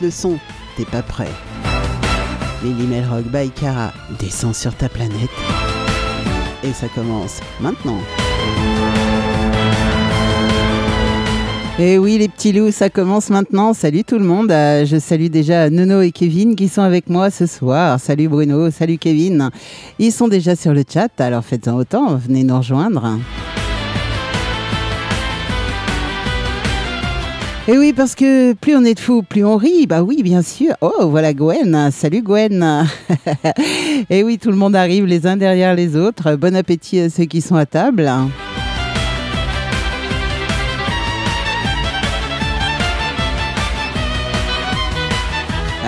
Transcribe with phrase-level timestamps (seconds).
[0.00, 0.38] le son,
[0.76, 1.30] t'es pas prêt.
[2.62, 5.30] Lily Rock by Cara descend sur ta planète.
[6.64, 7.98] Et ça commence maintenant.
[11.78, 13.74] Et oui, les petits loups, ça commence maintenant.
[13.74, 14.50] Salut tout le monde.
[14.50, 18.00] Euh, je salue déjà Nono et Kevin qui sont avec moi ce soir.
[18.00, 19.50] Salut Bruno, salut Kevin.
[19.98, 23.18] Ils sont déjà sur le chat, alors faites-en autant, venez nous rejoindre.
[27.68, 29.88] Et oui, parce que plus on est de fous, plus on rit.
[29.88, 30.74] Bah oui, bien sûr.
[30.80, 31.90] Oh, voilà Gwen.
[31.90, 32.86] Salut Gwen.
[34.10, 36.36] Et oui, tout le monde arrive les uns derrière les autres.
[36.36, 38.08] Bon appétit à ceux qui sont à table.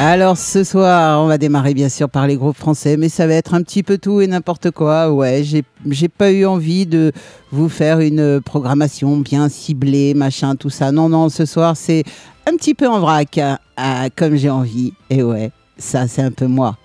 [0.00, 3.34] Alors ce soir, on va démarrer bien sûr par les groupes français, mais ça va
[3.34, 5.12] être un petit peu tout et n'importe quoi.
[5.12, 7.10] Ouais, j'ai pas eu envie de
[7.50, 10.92] vous faire une programmation bien ciblée, machin, tout ça.
[10.92, 12.04] Non, non, ce soir c'est
[12.46, 14.92] un petit peu en vrac, hein, comme j'ai envie.
[15.10, 16.76] Et ouais, ça c'est un peu moi.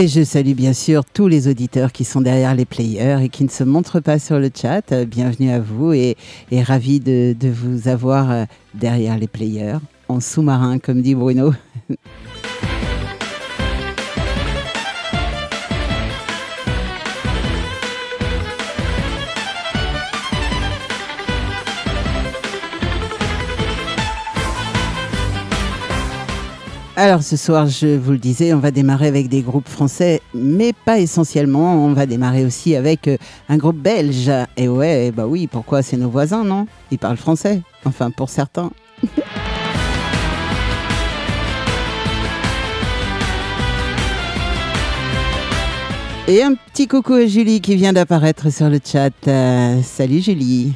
[0.00, 3.44] Et je salue bien sûr tous les auditeurs qui sont derrière les players et qui
[3.44, 4.94] ne se montrent pas sur le chat.
[5.04, 6.16] Bienvenue à vous et,
[6.50, 9.76] et ravi de, de vous avoir euh, derrière les players,
[10.08, 11.52] en sous-marin comme dit Bruno.
[27.02, 30.74] Alors ce soir, je vous le disais, on va démarrer avec des groupes français, mais
[30.84, 31.82] pas essentiellement.
[31.82, 33.16] On va démarrer aussi avec euh,
[33.48, 34.30] un groupe belge.
[34.58, 35.80] Et ouais, bah oui, pourquoi?
[35.80, 36.66] C'est nos voisins, non?
[36.90, 37.62] Ils parlent français.
[37.86, 38.70] Enfin, pour certains.
[46.28, 49.08] Et un petit coucou à Julie qui vient d'apparaître sur le chat.
[49.26, 50.74] Euh, salut Julie.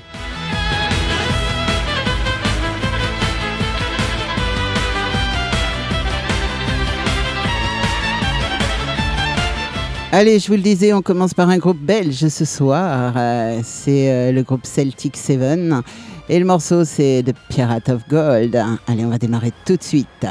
[10.16, 13.14] Allez, je vous le disais, on commence par un groupe belge ce soir.
[13.16, 15.82] Euh, c'est euh, le groupe Celtic Seven.
[16.28, 18.54] Et le morceau, c'est The Pirate of Gold.
[18.86, 20.25] Allez, on va démarrer tout de suite.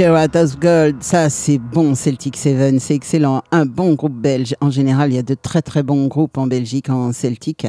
[0.00, 3.42] The Pirate of Gold, ça c'est bon, Celtic Seven, c'est excellent.
[3.50, 4.54] Un bon groupe belge.
[4.62, 7.66] En général, il y a de très très bons groupes en Belgique en Celtic.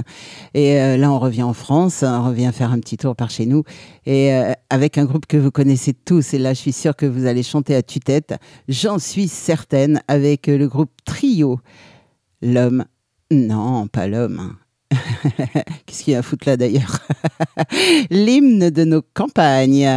[0.53, 3.45] Et euh, là, on revient en France, on revient faire un petit tour par chez
[3.45, 3.63] nous.
[4.05, 7.05] Et euh, avec un groupe que vous connaissez tous, et là, je suis sûre que
[7.05, 8.35] vous allez chanter à tue-tête.
[8.69, 11.59] J'en suis certaine, avec le groupe Trio.
[12.41, 12.85] L'homme,
[13.29, 14.55] non, pas l'homme.
[15.85, 16.99] Qu'est-ce qu'il y a à foutre là d'ailleurs
[18.09, 19.87] L'hymne de nos campagnes.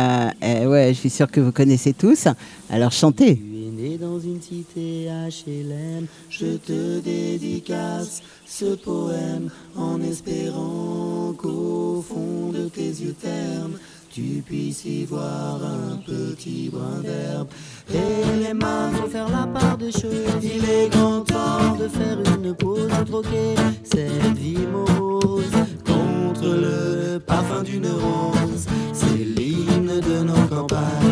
[0.43, 2.29] Eh ouais, je suis sûr que vous connaissez tous.
[2.71, 3.37] Alors chantez.
[3.37, 12.05] Tu es né dans une cité HLM, je te dédicace ce poème en espérant qu'au
[12.07, 13.79] fond de tes yeux ternes
[14.15, 17.49] tu puisses y voir un petit brin d'herbe.
[17.93, 20.41] Et les mains vont faire la part des choses.
[20.41, 25.51] Il est grand temps de faire une pause, de troquer cette vie morose
[25.85, 28.67] contre le parfum d'une rose.
[28.93, 31.04] C'est l'hymne de nos campagnes,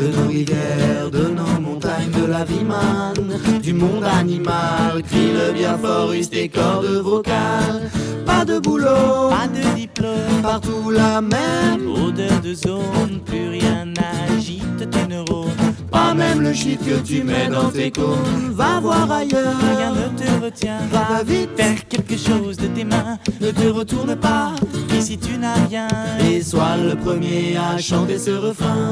[0.00, 5.02] de nos rivières, de nos montagnes, de la vie manne, du monde animal.
[5.08, 7.90] Crie le bien fort, use tes cordes vocales.
[8.24, 11.86] Pas de boulot, Pas de diplôme, partout la même.
[11.88, 15.50] odeur de zone, plus rien n'agite tes neurones.
[15.90, 18.52] Pas même le shit que tu mets dans tes cônes.
[18.52, 19.94] Va voir Rien ailleurs.
[19.94, 20.78] ne te retient.
[20.92, 23.18] Va vite, Faire quelque chose de tes mains.
[23.40, 24.52] ne te retourne pas.
[24.96, 25.88] Ici tu n'as rien.
[26.30, 28.90] Et sois le premier à chanter ce refrain.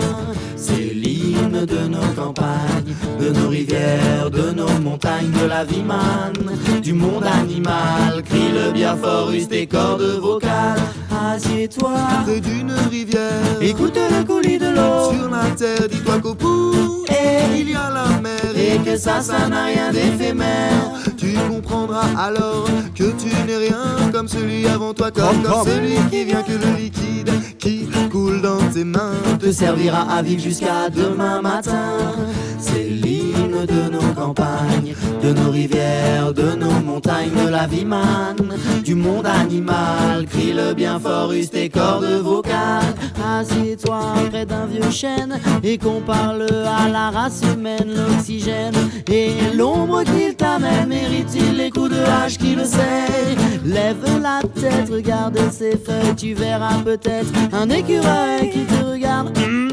[0.57, 6.81] C'est l'hymne de nos campagnes, de nos rivières, de nos montagnes, de la vie manne,
[6.83, 8.23] du monde animal.
[8.29, 10.81] Crie le bien fort, use tes cordes vocales.
[11.31, 11.93] Assieds-toi
[12.25, 13.61] près d'une rivière.
[13.61, 15.13] écoute le coulis de l'eau.
[15.13, 16.73] Sur la terre, dis-toi qu'au bout,
[17.09, 18.39] Et, il y a la mer.
[18.57, 20.93] et que ça, ça n'a rien d'éphémère.
[21.17, 26.25] Tu comprendras alors que tu n'es rien comme celui avant toi, comme, comme celui qui
[26.25, 31.43] vient que le liquide qui coule dans tes mains te servira à vivre jusqu'à demain
[31.43, 31.97] matin.
[32.59, 32.89] C'est
[33.51, 39.27] de nos campagnes, de nos rivières, de nos montagnes, de la vie manne, du monde
[39.27, 40.27] animal.
[40.29, 42.95] Crie le bien fort, use cordes vocales.
[43.25, 44.01] Assieds-toi
[44.31, 48.75] près d'un vieux chêne et qu'on parle à la race humaine, l'oxygène
[49.11, 50.89] et l'ombre qu'il t'amène.
[50.89, 53.37] Mérite-t-il les coups de hache qui le sait?
[53.65, 59.37] Lève la tête, regarde ses feuilles, tu verras peut-être un écureuil qui te regarde.
[59.39, 59.69] hum,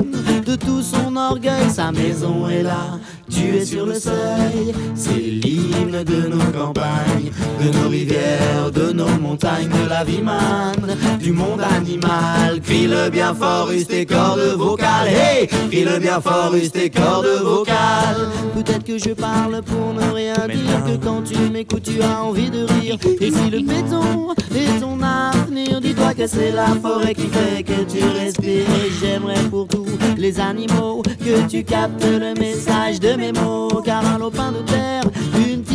[0.45, 2.99] De tout son orgueil, sa maison est là,
[3.35, 4.73] tu es sur le seuil.
[4.95, 10.95] C'est l'hymne de nos campagnes, de nos rivières, de nos montagnes, de la vie manne,
[11.19, 12.61] du monde animal.
[12.63, 15.09] Crie le bien fort, use tes cordes vocales.
[15.09, 18.24] Hey, crie le bien fort, use tes cordes vocales.
[18.53, 22.49] Peut-être que je parle pour ne rien dire, que quand tu m'écoutes, tu as envie
[22.49, 22.97] de rire.
[23.19, 27.83] Et si le béton est ton avenir, dis-toi que c'est la forêt qui fait que
[27.83, 28.69] tu respires.
[28.69, 29.85] Et j'aimerais pour tous
[30.17, 33.81] les animaux que tu captes le message de mes mots.
[33.83, 35.03] Car un lopin de terre,
[35.37, 35.74] une tige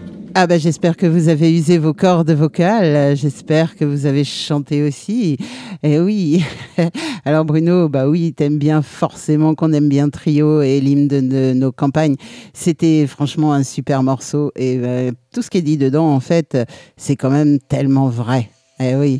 [0.33, 4.81] Ah bah j'espère que vous avez usé vos cordes vocales, j'espère que vous avez chanté
[4.81, 5.35] aussi.
[5.83, 6.45] Et oui.
[7.25, 11.53] Alors Bruno, bah oui, t'aimes bien forcément qu'on aime bien Trio et l'hymne de, de
[11.53, 12.15] nos campagnes.
[12.53, 16.57] C'était franchement un super morceau et euh, tout ce qui est dit dedans en fait,
[16.95, 18.49] c'est quand même tellement vrai.
[18.79, 19.19] Eh oui.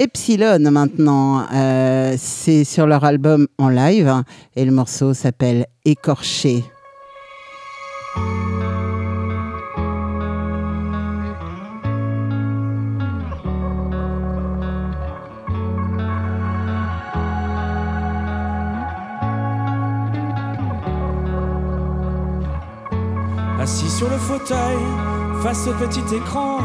[0.00, 4.24] Epsilon maintenant, euh, c'est sur leur album en live hein,
[4.56, 6.64] et le morceau s'appelle Écorché.
[23.60, 24.78] Assis sur le fauteuil,
[25.42, 26.60] face au petit écran,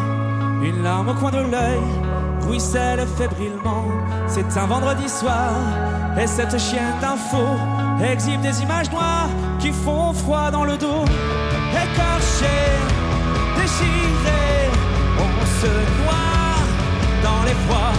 [0.64, 1.82] une larme au coin de l'œil,
[2.48, 3.84] ruisselle fébrilement.
[4.28, 5.52] C'est un vendredi soir,
[6.18, 7.44] et cette chienne d'info
[8.02, 9.28] exhibe des images noires
[9.60, 11.04] qui font froid dans le dos.
[11.74, 12.58] Écorché,
[13.58, 14.72] déchiré,
[15.20, 16.56] on se noie
[17.22, 17.92] dans les froids.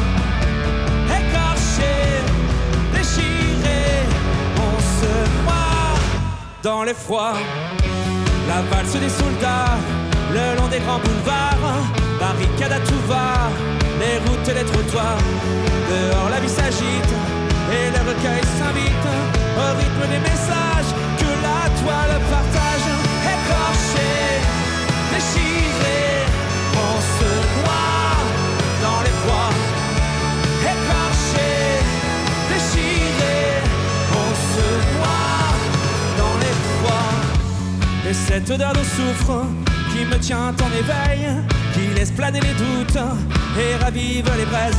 [4.59, 5.99] On se noie
[6.63, 7.35] dans les froids.
[8.49, 9.77] La valse des soldats,
[10.33, 11.83] le long des grands boulevards,
[12.21, 13.51] barricade à tout va,
[14.01, 15.19] les routes et les trottoirs.
[15.91, 17.13] Dehors la vie s'agite
[17.77, 19.07] et le recueil s'invite
[19.59, 22.87] au rythme des messages que la toile partage.
[23.35, 24.15] Écorché,
[25.13, 26.01] déchiré,
[26.75, 28.15] on se noie
[28.83, 29.66] dans les froids.
[38.13, 39.45] Cette odeur de soufre
[39.93, 41.27] qui me tient en éveil,
[41.75, 43.03] qui laisse planer les doutes
[43.59, 44.77] et ravive les braises.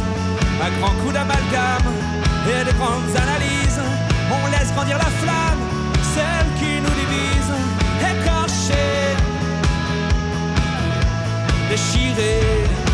[0.61, 1.91] À grands coups d'amalgame
[2.47, 3.81] et de grandes analyses,
[4.31, 5.61] on laisse grandir la flamme,
[6.15, 7.51] celle qui nous divise,
[7.99, 9.15] écorchée,
[11.69, 12.86] déchirée.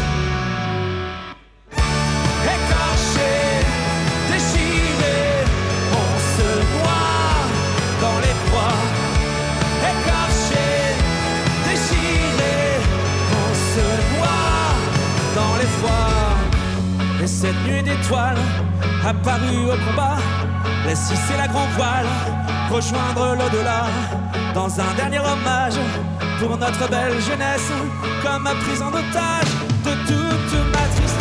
[17.43, 18.38] Cette nuit d'étoiles
[19.05, 20.15] apparue au combat,
[20.85, 22.05] laisse hisser la grand voile,
[22.71, 23.83] rejoindre l'au-delà
[24.53, 25.77] dans un dernier hommage
[26.39, 27.69] pour notre belle jeunesse,
[28.23, 29.51] comme prise en otage
[29.83, 31.12] de toute ma tristesse.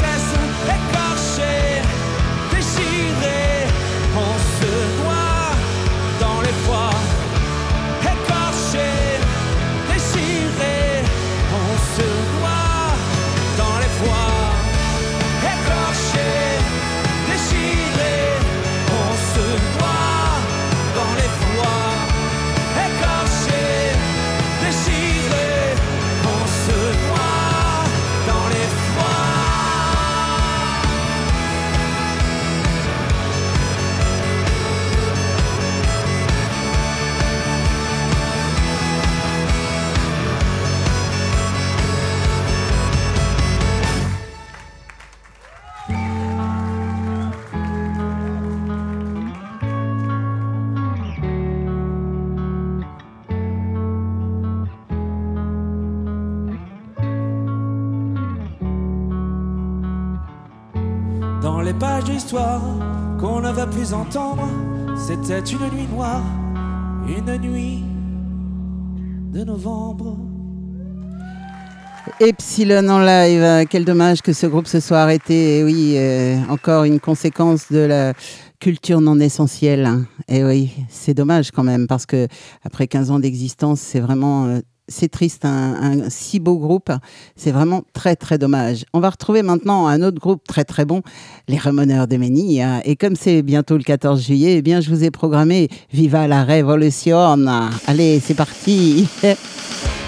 [62.32, 64.48] Qu'on ne va plus entendre,
[64.96, 66.22] c'était une nuit noire,
[67.06, 67.84] une nuit
[69.32, 70.16] de novembre.
[72.20, 75.58] Epsilon en live, euh, quel dommage que ce groupe se soit arrêté.
[75.58, 78.14] Et oui, euh, encore une conséquence de la
[78.60, 79.88] culture non essentielle.
[80.28, 82.28] Et oui, c'est dommage quand même, parce que
[82.64, 84.46] après 15 ans d'existence, c'est vraiment...
[84.46, 86.90] euh, c'est triste, un, si beau groupe,
[87.36, 88.84] c'est vraiment très très dommage.
[88.92, 91.02] On va retrouver maintenant un autre groupe très très bon,
[91.48, 92.64] les Ramoneurs de Ménil.
[92.84, 96.44] Et comme c'est bientôt le 14 juillet, eh bien je vous ai programmé Viva la
[96.44, 97.46] Révolution.
[97.86, 99.08] Allez, c'est parti.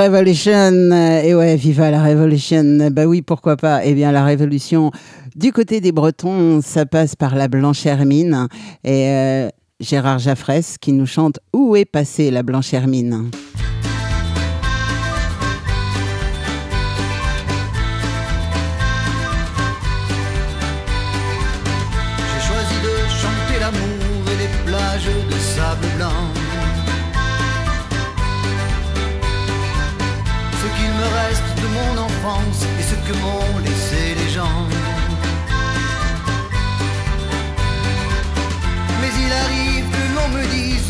[0.00, 0.92] Revolution,
[1.22, 2.88] et ouais, viva la Revolution.
[2.90, 3.84] Bah oui, pourquoi pas.
[3.84, 4.90] Eh bien, la révolution
[5.36, 8.48] du côté des Bretons, ça passe par la Blanche Hermine
[8.82, 13.30] et euh, Gérard Jaffresse qui nous chante Où est passée la Blanche Hermine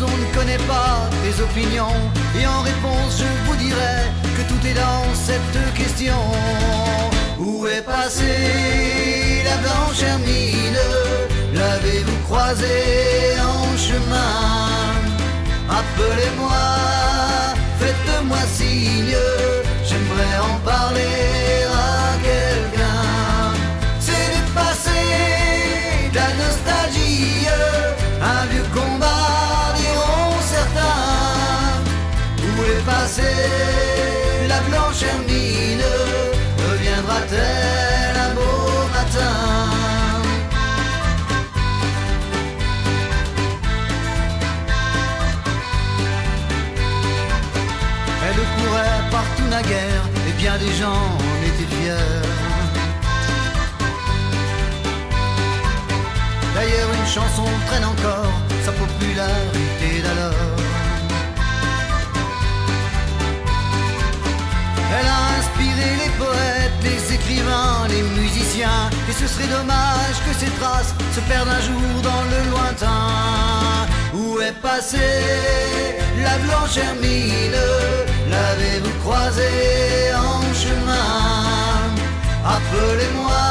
[0.03, 2.01] on ne connaît pas tes opinions.
[2.39, 3.97] Et en réponse je vous dirai
[4.37, 6.21] que tout est dans cette question.
[7.39, 10.85] Où est passée la blanche hermine?
[11.53, 14.71] L'avez-vous croisée en chemin?
[15.69, 16.63] Appelez-moi,
[17.79, 19.15] faites-moi signe,
[19.87, 21.30] j'aimerais en parler
[37.21, 39.35] Beau matin.
[48.23, 51.10] Elle courait partout naguère et bien des gens
[69.31, 73.87] serait dommage que ces traces se perdent un jour dans le lointain.
[74.13, 77.61] Où est passée la blanche hermine?
[78.29, 81.91] L'avez-vous croisée en chemin?
[82.55, 83.43] Appelez-moi,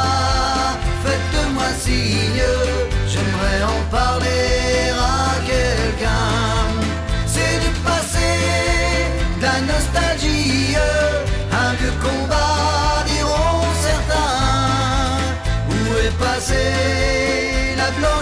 [1.03, 2.43] faites-moi signe,
[3.07, 4.60] j'aimerais en parler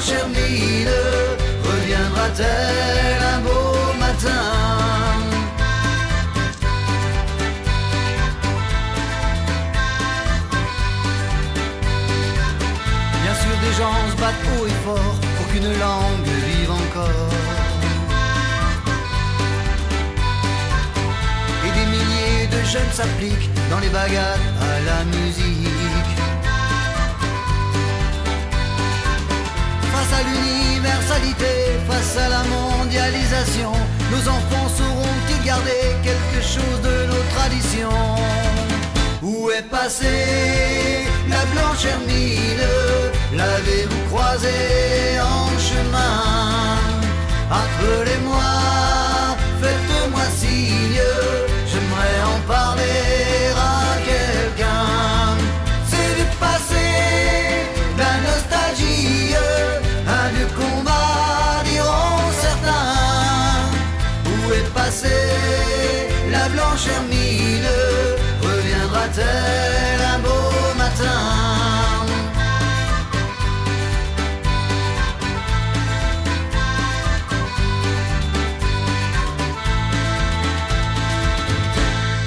[0.08, 0.90] hermine
[1.64, 4.44] Reviendra-t-elle un beau matin
[13.24, 17.34] Bien sûr, des gens se battent haut et fort pour qu'une langue vive encore.
[21.66, 25.79] Et des milliers de jeunes s'appliquent dans les bagarres à la musique.
[30.24, 31.54] L'universalité,
[31.88, 33.72] face à la mondialisation,
[34.12, 38.16] nos enfants sauront-ils garder quelque chose de nos traditions.
[39.22, 42.68] Où est passée la blanche hermine?
[43.36, 46.80] L'avez-vous croisée en chemin?
[47.62, 48.52] Appelez-moi,
[49.62, 51.02] faites-moi signe,
[51.68, 53.29] j'aimerais en parler
[65.04, 67.66] La blanche hermine
[68.42, 71.69] Reviendra-t-elle un beau matin?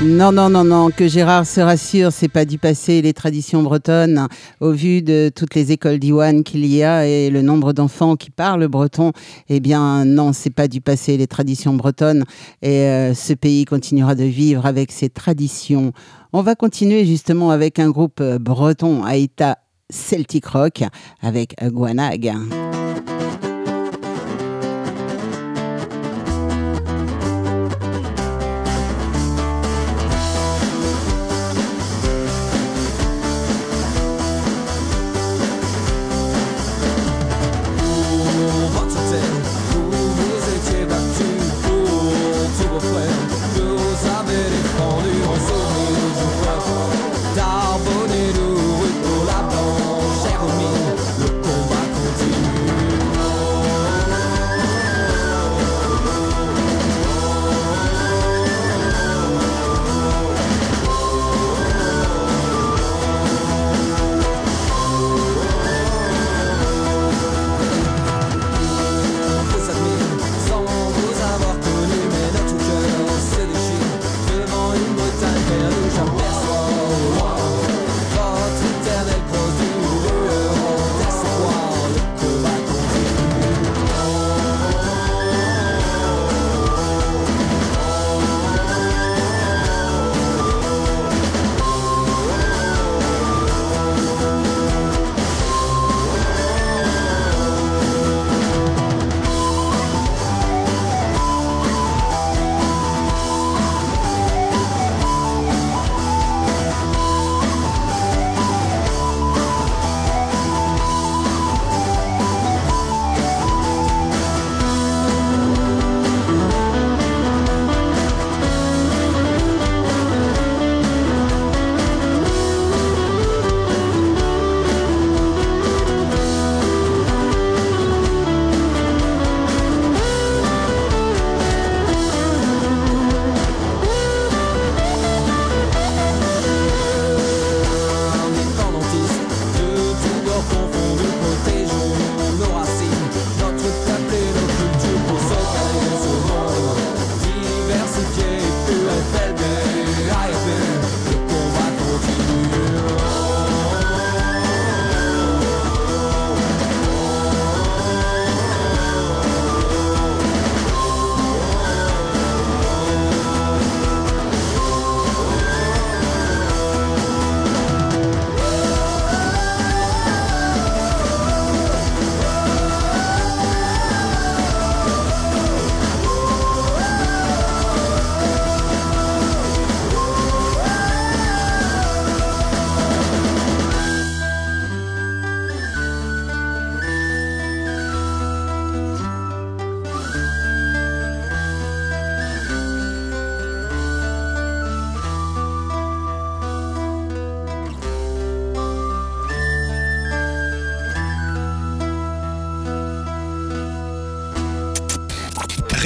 [0.05, 4.27] Non, non, non, non, que Gérard se rassure, c'est pas du passé les traditions bretonnes.
[4.61, 8.31] Au vu de toutes les écoles d'Iwan qu'il y a et le nombre d'enfants qui
[8.31, 9.13] parlent breton,
[9.49, 12.25] eh bien non, c'est pas du passé les traditions bretonnes.
[12.63, 15.93] Et euh, ce pays continuera de vivre avec ses traditions.
[16.33, 20.83] On va continuer justement avec un groupe breton, Aïta Celtic Rock,
[21.23, 22.33] avec Guanag.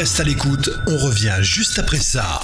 [0.07, 2.39] Reste à l'écoute, on revient juste après ça.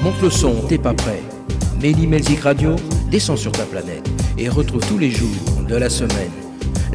[0.00, 1.22] Monte le son, t'es pas prêt.
[1.82, 2.76] Melly Melzik Radio,
[3.10, 5.28] descend sur ta planète et retrouve tous les jours
[5.68, 6.45] de la semaine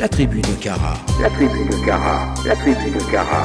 [0.02, 0.94] la tribu de Cara.
[1.22, 3.44] La tribu de Cara, la tribu de Cara.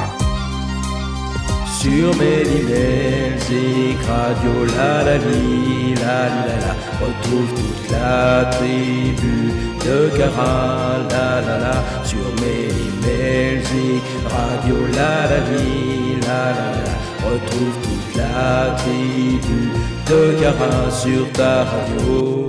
[1.79, 9.53] Sur Melly Melzik Radio, la la li, la la la, retrouve toute la tribu
[9.85, 11.77] de Cara, la la la,
[12.11, 14.03] sur Melly Melzik
[14.35, 16.95] Radio, la la li, la la la,
[17.29, 19.61] retrouve toute la tribu
[20.09, 22.46] de Cara sur ta radio.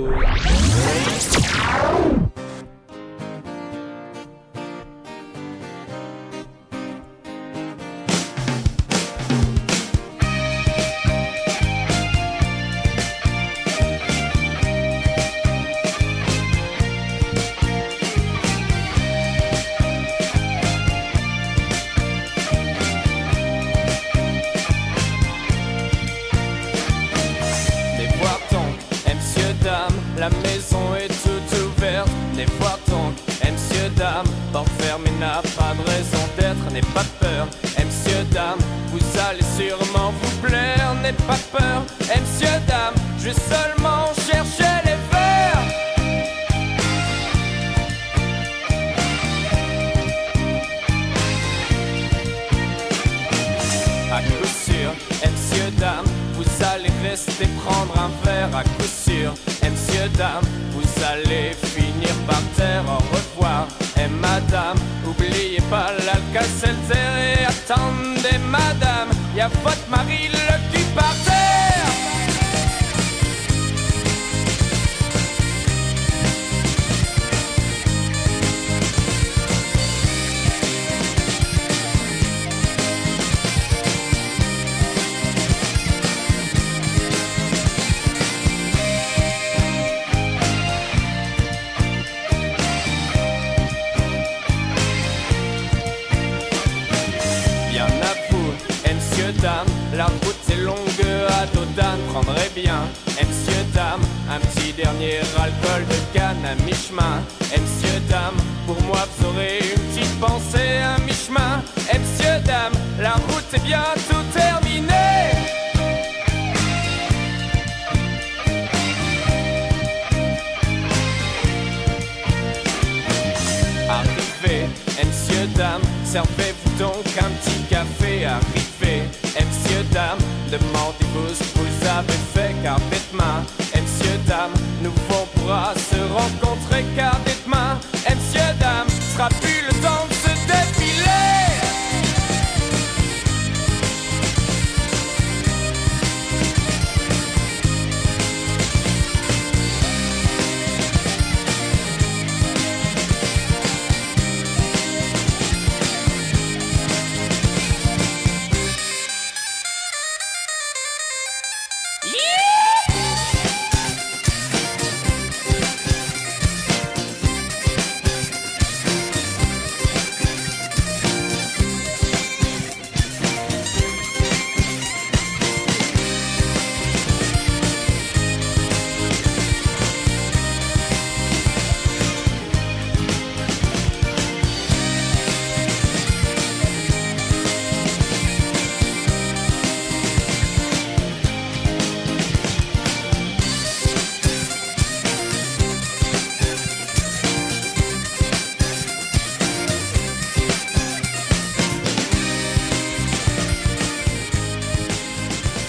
[125.38, 128.24] Eh, monsieur, dame, servez-vous donc un petit café.
[128.24, 129.02] Arrivez,
[129.36, 130.18] eh, monsieur, dame,
[130.50, 135.74] demandez-vous ce que vous avez fait, car demain, eh, monsieur, dame, nous on pourra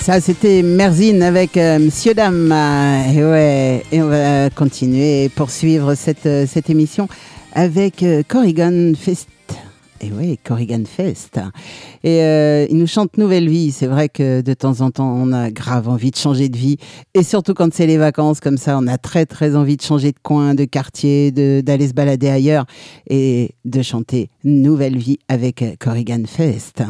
[0.09, 2.51] Ça, c'était Merzine avec euh, Monsieur Dame.
[2.51, 7.07] Euh, et, ouais, et on va continuer et poursuivre cette, euh, cette émission
[7.53, 9.29] avec euh, Corrigan Fest.
[10.01, 11.39] Et oui, Corrigan Fest.
[12.03, 13.71] Et euh, il nous chante Nouvelle Vie.
[13.71, 16.77] C'est vrai que de temps en temps, on a grave envie de changer de vie.
[17.13, 20.11] Et surtout quand c'est les vacances, comme ça, on a très très envie de changer
[20.11, 21.29] de coin, de quartier,
[21.61, 22.65] d'aller se balader ailleurs
[23.11, 26.81] et de chanter Nouvelle Vie avec Corrigan Fest.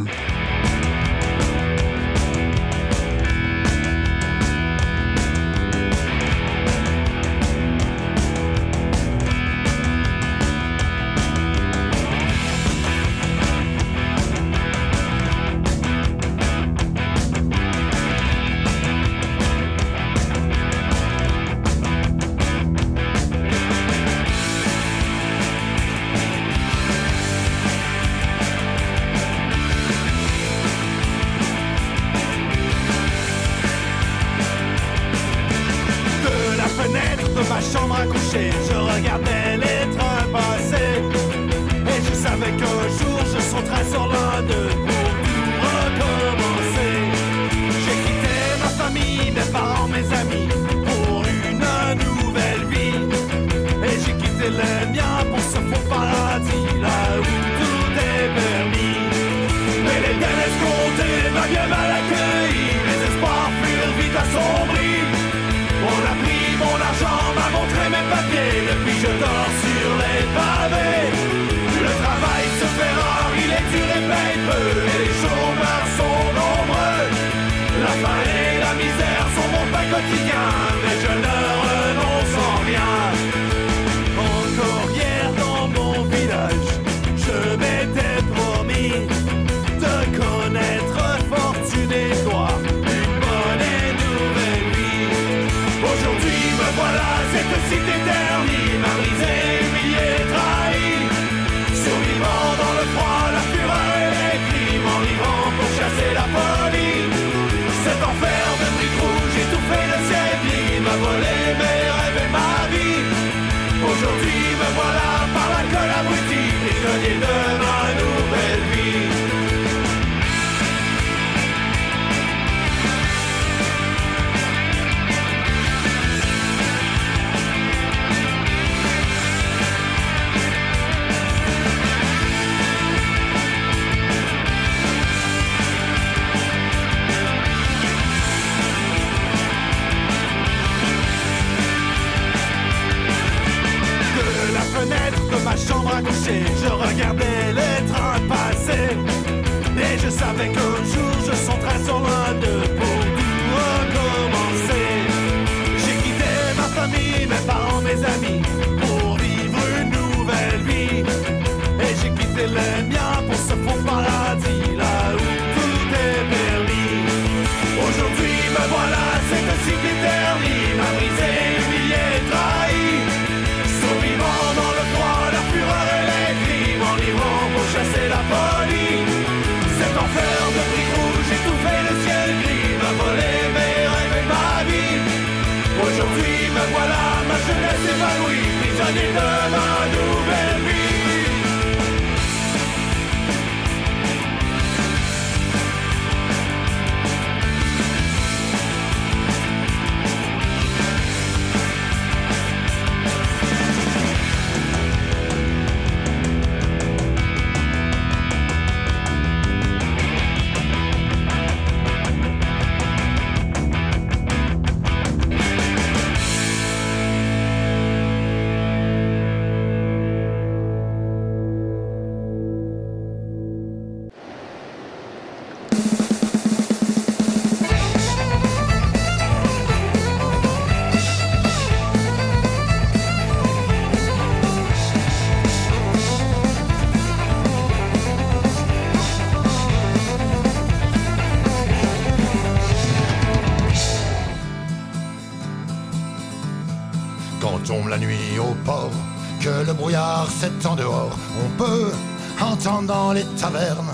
[252.84, 253.94] dans les tavernes,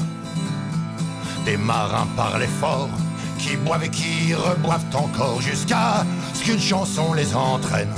[1.46, 2.90] des marins par fort,
[3.38, 7.94] qui boivent et qui reboivent encore jusqu'à ce qu'une chanson les entraîne.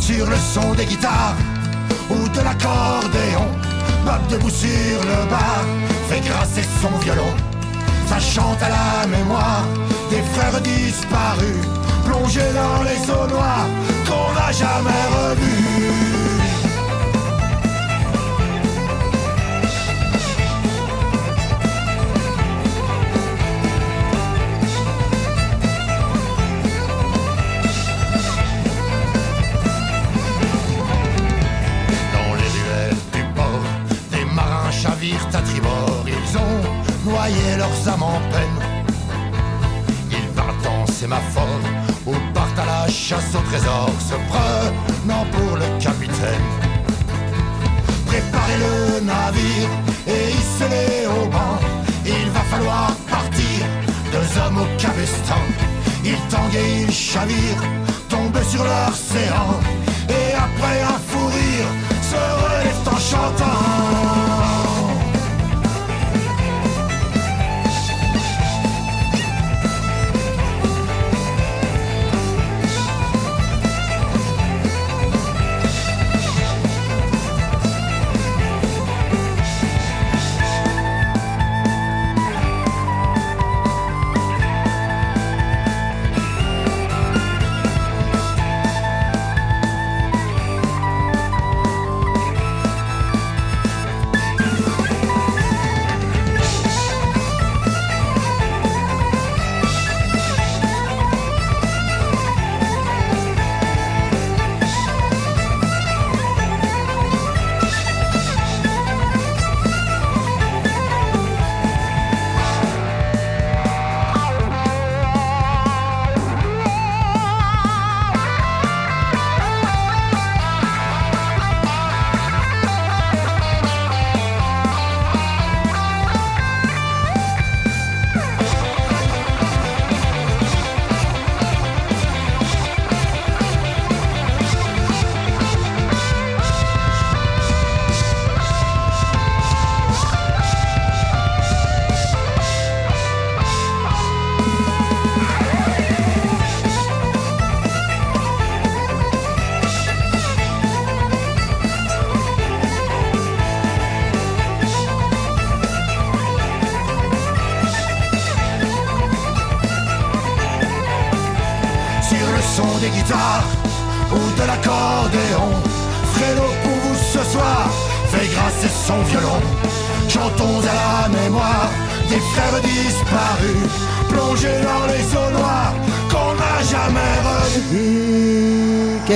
[0.00, 1.36] Sur le son des guitares
[2.10, 3.48] ou de l'accordéon,
[4.04, 5.64] Bob debout sur le bar
[6.08, 7.34] fait grasser son violon.
[8.06, 9.64] Ça chante à la mémoire
[10.10, 11.64] des frères disparus,
[12.04, 13.68] plongés dans les eaux noires
[14.06, 16.07] qu'on n'a jamais revus.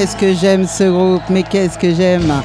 [0.02, 2.42] Qu'est-ce que j'aime ce groupe, mais qu'est-ce que j'aime?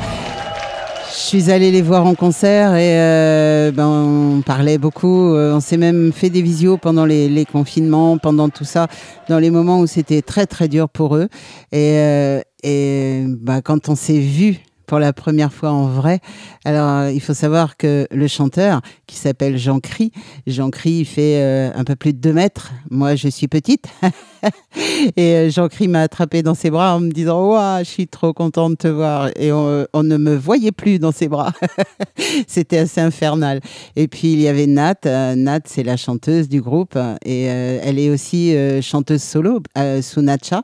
[1.09, 5.33] Je suis allée les voir en concert et euh, ben, on parlait beaucoup.
[5.33, 8.85] euh, on s'est même fait des visios pendant les, confinements, pendant tout ça,
[9.27, 11.29] dans les moments où c'était très très dur pour eux.
[11.71, 16.19] Et, euh, et ben, quand on s'est vu pour la première fois en vrai,
[16.63, 20.11] alors il faut savoir que le chanteur qui s'appelle Jean Cry,
[20.45, 21.41] Jean Cry il fait
[21.75, 22.71] un peu plus de 2 mètres.
[22.91, 23.87] Moi je suis petite.
[25.15, 28.07] Et euh, Jean Cry m'a attrapé dans ses bras en me disant Ouah, je suis
[28.07, 29.29] trop content de te voir.
[29.35, 31.51] Et on, ne me voyait plus dans ses bras.
[32.47, 33.61] C'était assez infernal.
[33.95, 34.95] Et puis il y avait Nat.
[35.05, 36.97] Euh, Nat, c'est la chanteuse du groupe.
[37.25, 40.63] Et euh, elle est aussi chanteuse solo euh, sous Natcha.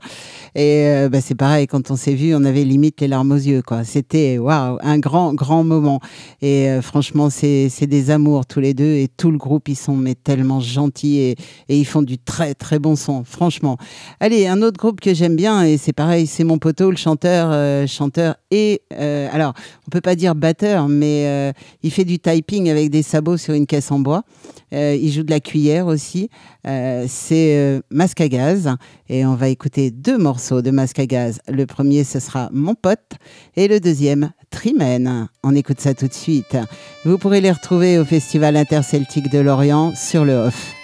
[0.56, 3.62] Et bah, c'est pareil, quand on s'est vu, on avait limite les larmes aux yeux.
[3.84, 6.00] C'était waouh, un grand, grand moment.
[6.42, 8.96] Et franchement, c'est c'est des amours tous les deux.
[8.96, 11.36] Et tout le groupe, ils sont mais tellement gentils et
[11.70, 13.24] ils font du très, très bon son.
[13.24, 13.73] Franchement.
[14.20, 17.50] Allez, un autre groupe que j'aime bien, et c'est pareil, c'est mon poteau, le chanteur,
[17.52, 19.54] euh, chanteur et euh, alors
[19.88, 21.52] on peut pas dire batteur, mais euh,
[21.82, 24.24] il fait du typing avec des sabots sur une caisse en bois.
[24.72, 26.32] Il joue de la cuillère aussi.
[26.66, 28.76] C'est Masque à gaz,
[29.08, 31.40] et on va écouter deux morceaux de Masque à gaz.
[31.48, 33.12] Le premier, ce sera Mon pote,
[33.56, 35.28] et le deuxième, Trimène.
[35.44, 36.58] On écoute ça tout de suite.
[37.06, 40.83] Vous pourrez les retrouver au Festival interceltique de Lorient sur le off.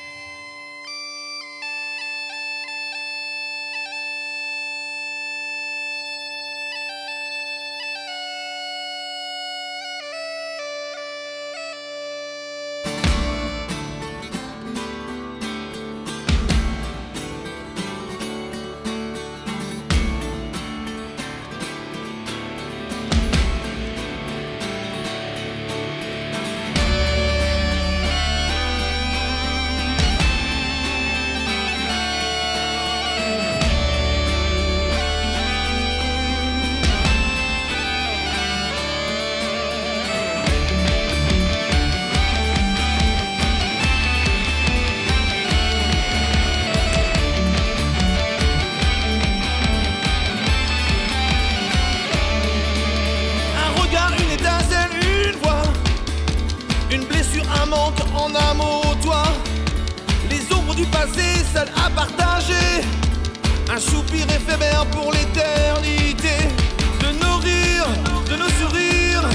[60.80, 62.70] Du passé, seules à partager.
[63.70, 66.38] Un soupir éphémère pour l'éternité.
[67.02, 67.92] De nos rires,
[68.30, 69.28] de nos sourires,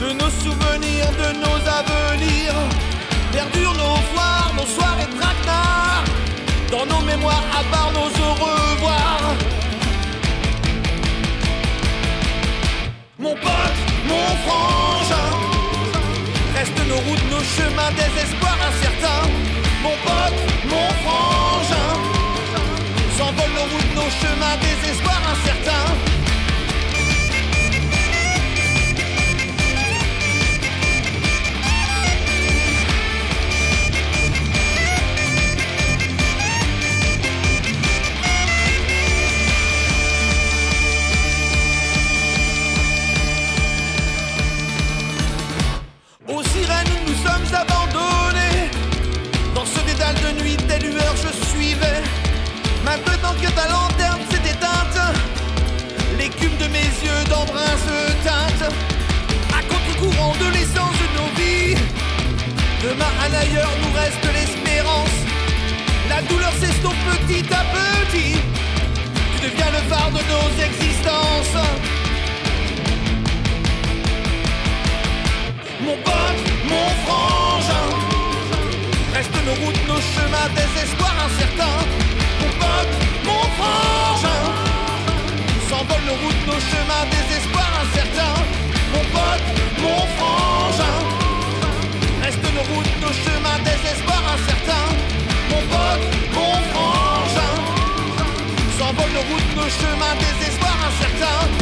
[0.00, 2.60] de nos souvenirs, de nos avenirs.
[3.32, 6.06] Perdurent nos foires, nos soirées traquenards.
[6.72, 9.20] Dans nos mémoires, à part nos au revoir.
[13.16, 15.30] Mon pote, mon frangin
[16.56, 19.51] Restent nos routes, nos chemins, désespoir incertain
[19.82, 20.38] Mon pote,
[20.70, 21.90] mon frangin
[23.16, 26.21] S'envolent nos routes, nos chemins, désespoir incertain
[52.94, 55.00] Maintenant que ta lanterne s'est éteinte,
[56.18, 58.70] l'écume de mes yeux d'embrun se teinte.
[59.56, 61.74] À contre-courant de l'essence de nos vies,
[62.82, 65.18] demain un ailleurs nous reste l'espérance.
[66.10, 68.36] La douleur s'estompe petit à petit.
[69.32, 71.58] Tu deviens le phare de nos existences.
[75.80, 77.88] Mon pote, mon frangin
[79.14, 81.76] Restent nos routes, nos chemins, désespoir incertain
[82.18, 82.21] Mon
[82.62, 82.94] pote,
[83.26, 84.42] mon frangin.
[85.68, 88.34] S'envolent nos routes, nos chemins, désespoir incertain
[88.92, 89.48] Mon pote,
[89.82, 90.96] mon frangin.
[92.24, 94.86] Restent nos routes, nos chemins, désespoir incertain
[95.50, 96.04] Mon pote,
[96.36, 97.54] mon frangin.
[98.78, 101.61] S'envolent nos routes, nos chemins, désespoir incertain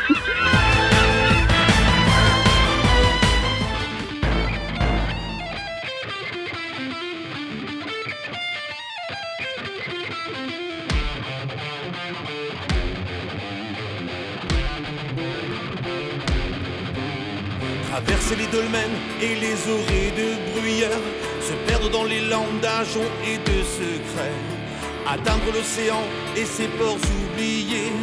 [26.35, 27.93] et ses ports oubliés,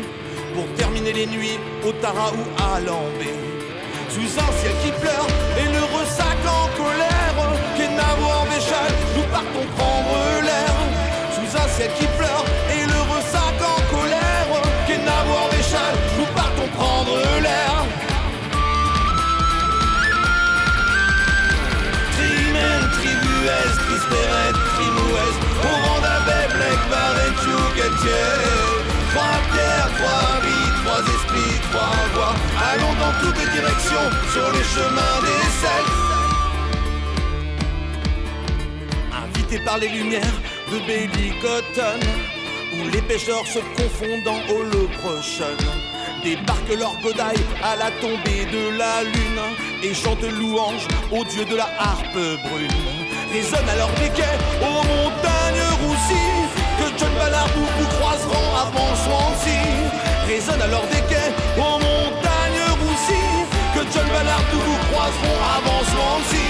[0.55, 3.35] pour terminer les nuits au Tara ou à Lambé.
[4.09, 5.27] Sous un ciel qui pleure
[5.59, 7.35] et le ressac en colère,
[7.77, 10.75] Kenavo en Béchal, nous partons prendre l'air.
[11.35, 12.45] Sous un ciel qui pleure
[34.79, 35.39] chemins des.
[39.23, 40.39] Invités par les lumières
[40.71, 42.01] de Bailey Cotton,
[42.75, 45.59] où les pêcheurs se confondant au Leprechaun
[46.23, 49.43] débarquent leur godaille à la tombée de la lune
[49.83, 52.81] et chantent louange au dieu de la harpe brune.
[53.33, 56.39] Résonne alors des quais aux montagnes roussies
[56.79, 59.61] que John Ballard vous croiseront avant Swansea.
[60.27, 61.98] Résonne alors des quais aux montagnes
[63.99, 66.47] John Ballard nous vous croiseront avant Swansea.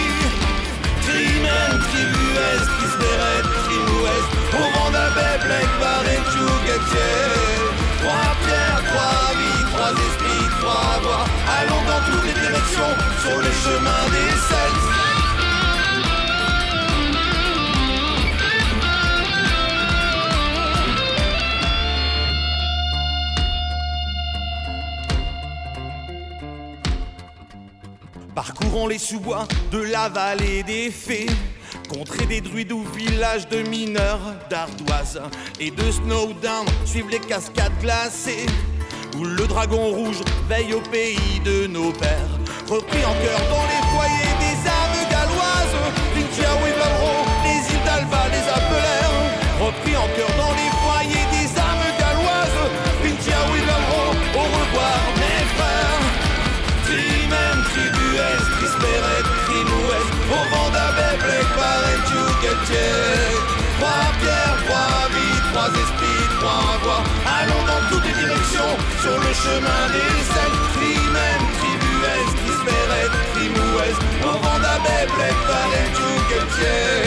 [1.01, 6.19] Trimen, tribuès, trisperet, trimouès, au vent d'abbé, blek, barret.
[8.01, 11.25] Trois pierres, trois vies, trois esprits, trois voix.
[11.59, 15.08] Allons dans toutes les directions sur le chemin des Celtes.
[28.89, 31.27] Les sous-bois de la vallée des fées,
[31.91, 35.21] contrée des druides ou villages de mineurs d'ardoise
[35.59, 38.47] et de Snowdown suivent les cascades glacées,
[39.19, 43.83] où le dragon rouge veille au pays de nos pères, repris en cœur dans les
[43.95, 45.77] foyers des armes galloises,
[46.15, 47.28] Vintia
[67.41, 70.65] Allons dans toutes les directions sur le chemin des Celtes.
[70.75, 73.97] Trimen, tribuès, trisperet, trimouès,
[74.63, 77.07] d'abbé, blek, barret, tchouquetier.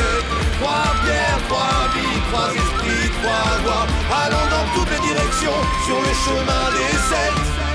[0.59, 3.87] Trois pierres, trois vies, trois esprits, trois voix.
[4.23, 7.70] Allons dans toutes les directions sur le chemin des Celtes.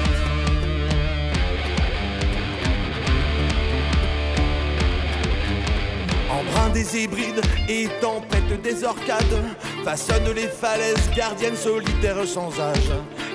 [6.37, 9.43] Embrun des hybrides et tempête des orcades
[9.85, 12.93] Façonnent les falaises gardiennes solitaires sans âge.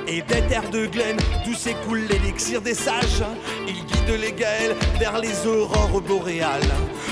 [0.08, 3.24] Et des terres de glaine d'où s'écoule l'élixir des sages.
[3.68, 6.62] Ils guident les gaëls vers les aurores boréales.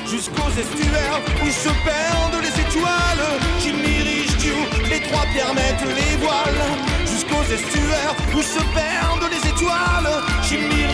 [0.06, 3.28] Jusqu'aux estuaires où se perdent les étoiles.
[3.60, 6.66] Jimmy Riche les trois pierres les voiles.
[7.06, 10.22] Jusqu'aux estuaires où se perdent les étoiles.
[10.44, 10.86] Jimmy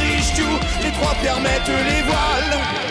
[0.83, 2.85] les trois pierres mettent les voiles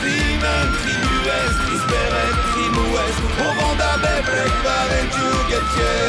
[0.00, 3.50] Trimen, tribuès, trisperet, trimouès Au
[4.24, 6.00] blek, barret, tchouguetier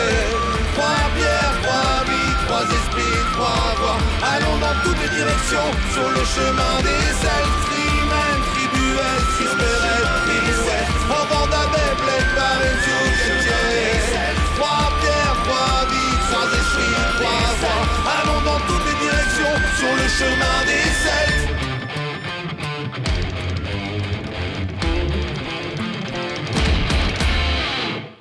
[0.75, 3.99] Trois pierres, trois vies, trois esprits, trois voix.
[4.33, 11.23] Allons dans toutes les directions sur le chemin des Celtes Trimen, tribuès, trisperet, trimouès Au
[11.27, 12.90] vent d'abbé, blek,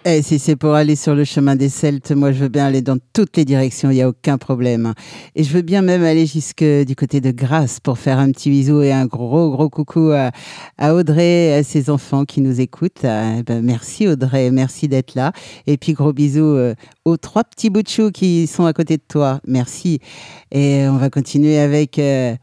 [0.07, 2.81] Eh, si c'est pour aller sur le chemin des Celtes, moi je veux bien aller
[2.81, 4.95] dans toutes les directions, il n'y a aucun problème.
[5.37, 8.49] Et je veux bien même aller jusque du côté de Grasse pour faire un petit
[8.49, 10.31] bisou et un gros gros coucou à,
[10.95, 13.05] Audrey et à ses enfants qui nous écoutent.
[13.05, 15.33] Eh ben, merci Audrey, merci d'être là.
[15.67, 16.75] Et puis gros bisous euh,
[17.05, 19.41] aux trois petits bouts de chou qui sont à côté de toi.
[19.47, 20.01] Merci.
[20.51, 22.35] Et on va continuer avec euh,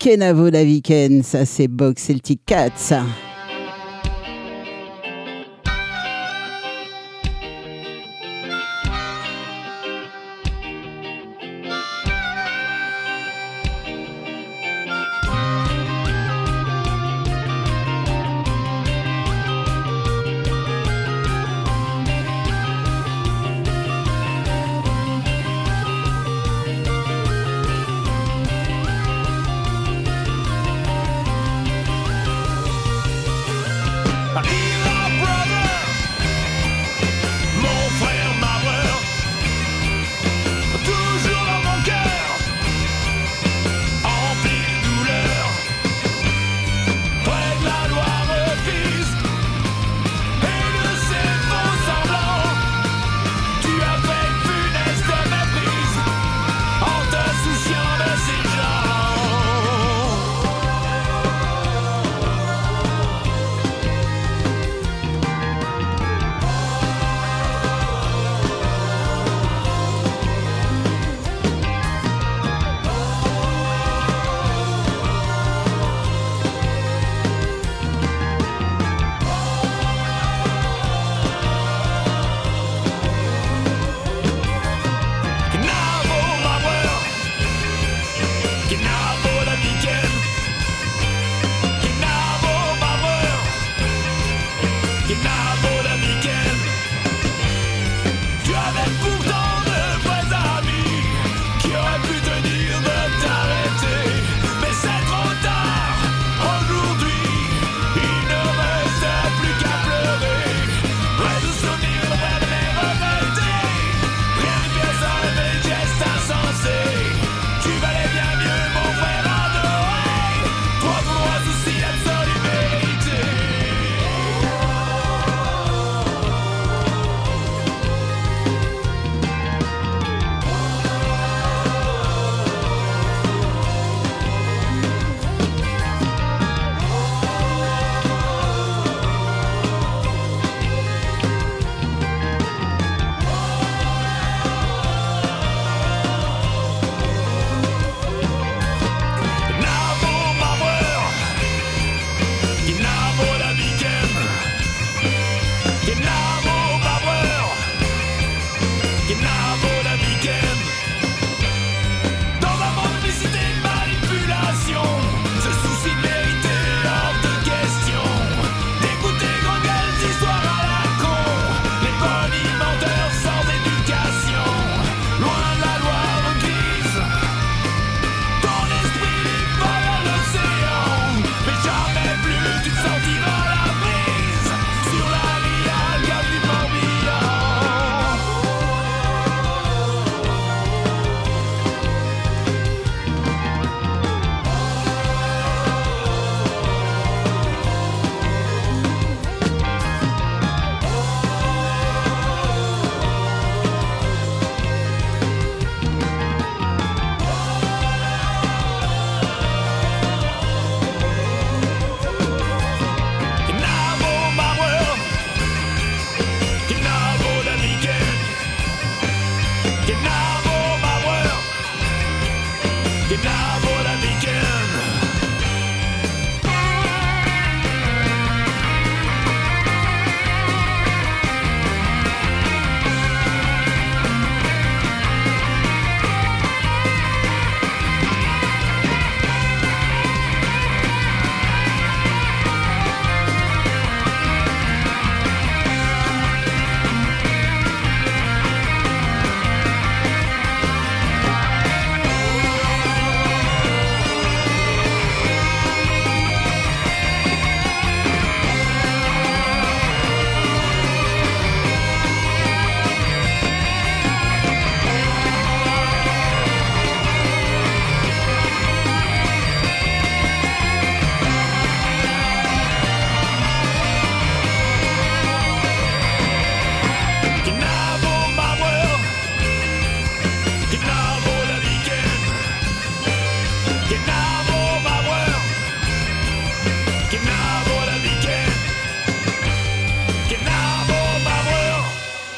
[0.00, 2.96] Kenavo la Weekend, ça c'est Box Celtic Cats.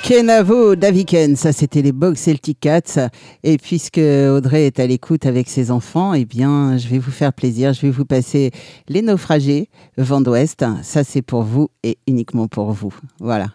[0.08, 3.10] Kenavo Daviken, ça c'était les Bog Celtic Cats.
[3.42, 7.30] Et puisque Audrey est à l'écoute avec ses enfants, eh bien, je vais vous faire
[7.30, 7.74] plaisir.
[7.74, 8.50] Je vais vous passer
[8.88, 10.64] Les Naufragés, Vent d'Ouest.
[10.82, 12.94] Ça c'est pour vous et uniquement pour vous.
[13.20, 13.48] Voilà.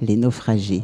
[0.00, 0.82] Les Naufragés.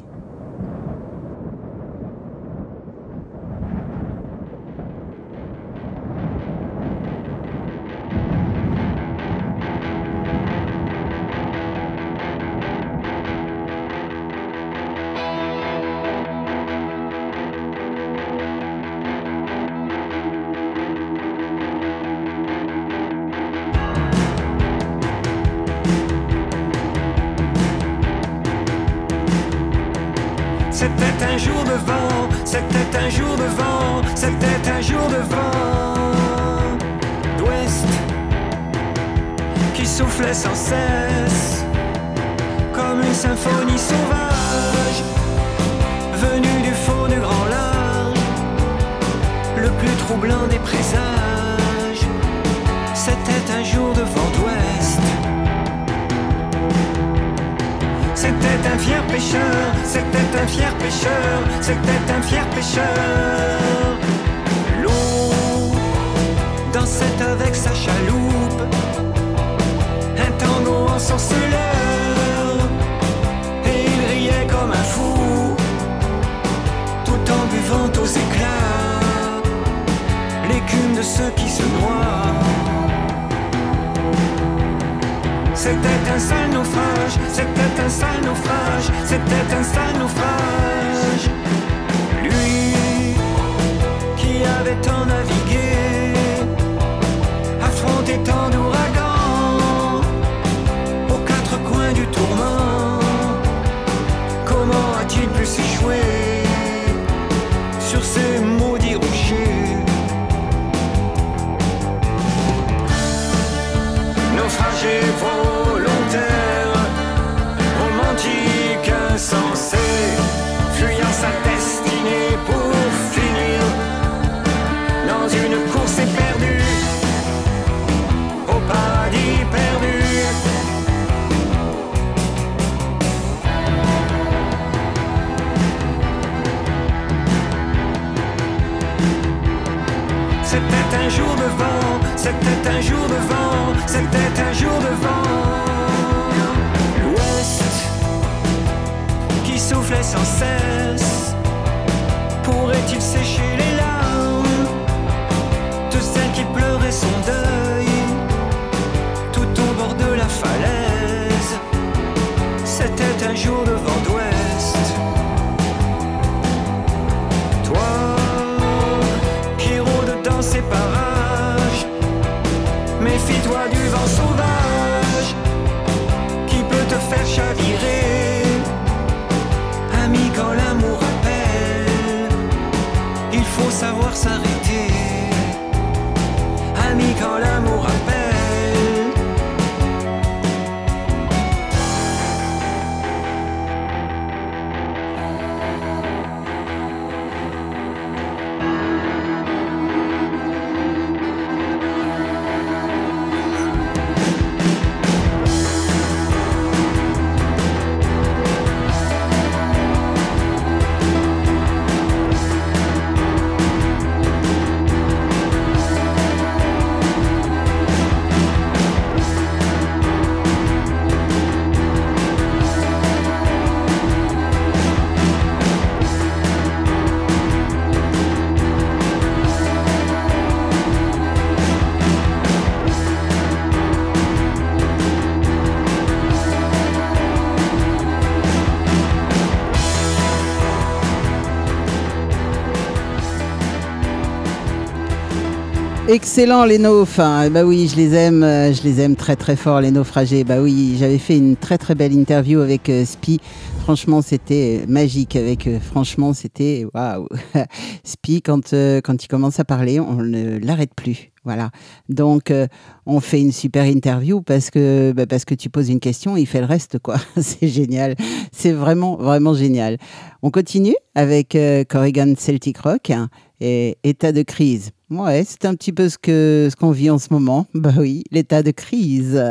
[246.08, 247.18] Excellent les naufs.
[247.18, 247.50] hein.
[247.50, 250.42] Bah oui, je les aime, euh, je les aime très très fort les naufragés.
[250.42, 253.40] Bah oui, j'avais fait une très très belle interview avec euh, Spi.
[253.82, 255.36] Franchement, c'était magique.
[255.36, 257.28] Avec euh, franchement, c'était waouh.
[258.04, 261.30] Spi, quand euh, quand il commence à parler, on ne l'arrête plus.
[261.44, 261.70] Voilà.
[262.08, 262.66] Donc, euh,
[263.04, 266.46] on fait une super interview parce que bah, parce que tu poses une question, il
[266.46, 267.16] fait le reste quoi.
[267.36, 268.14] C'est génial.
[268.50, 269.98] C'est vraiment vraiment génial.
[270.40, 273.12] On continue avec euh, Corrigan Celtic Rock
[273.60, 274.92] et état de crise.
[275.10, 277.66] Ouais, c'est un petit peu ce que ce qu'on vit en ce moment.
[277.74, 279.42] Bah oui, l'état de crise.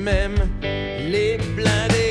[0.00, 2.09] mêmes, les blindés.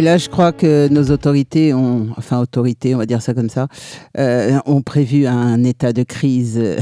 [0.00, 3.50] Et là, je crois que nos autorités ont, enfin autorités, on va dire ça comme
[3.50, 3.68] ça,
[4.16, 6.78] euh, ont prévu un état de crise euh,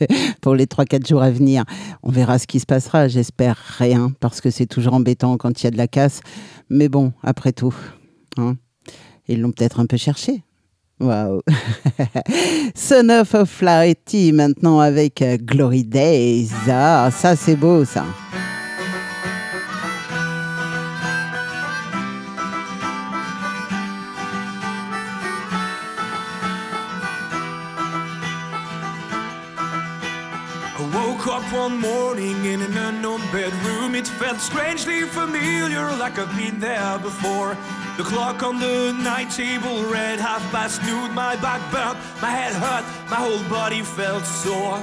[0.40, 1.64] pour les 3-4 jours à venir.
[2.02, 3.08] On verra ce qui se passera.
[3.08, 6.20] J'espère rien, parce que c'est toujours embêtant quand il y a de la casse.
[6.70, 7.74] Mais bon, après tout,
[8.38, 8.56] hein,
[9.28, 10.42] ils l'ont peut-être un peu cherché.
[10.98, 11.42] Waouh!
[12.74, 16.48] Son of Flaherty maintenant avec euh, Glory Days.
[16.70, 18.06] Ah, ça c'est beau ça.
[32.12, 33.94] Morning in an unknown bedroom.
[33.94, 37.56] It felt strangely familiar, like I've been there before.
[37.96, 41.14] The clock on the night table read half past noon.
[41.14, 44.76] My back burned, my head hurt, my whole body felt sore.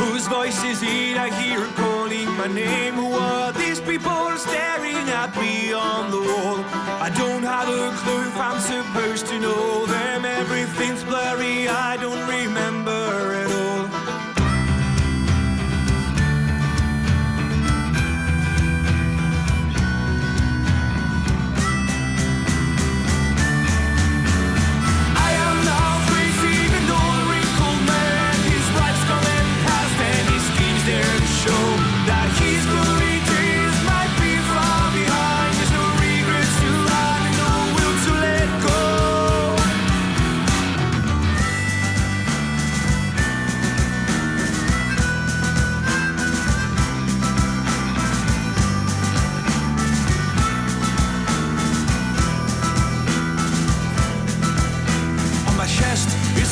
[0.00, 2.92] Whose voice is it I hear calling my name?
[2.92, 6.58] Who are these people staring at me on the wall?
[7.06, 10.26] I don't have a clue if I'm supposed to know them.
[10.26, 13.05] Everything's blurry, I don't remember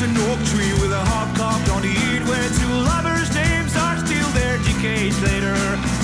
[0.05, 4.29] an oak tree with a heart carved on it Where two lovers' names are still
[4.37, 5.57] there decades later.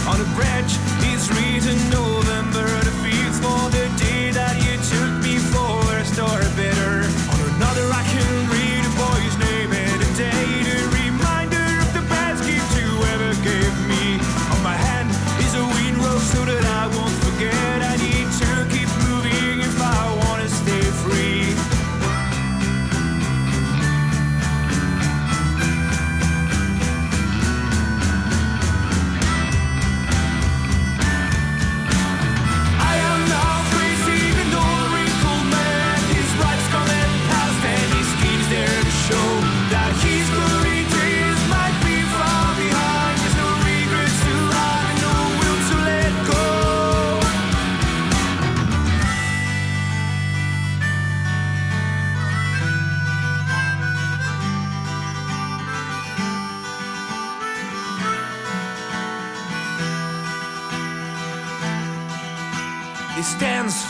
[0.09, 0.73] On a branch
[1.13, 2.20] is written November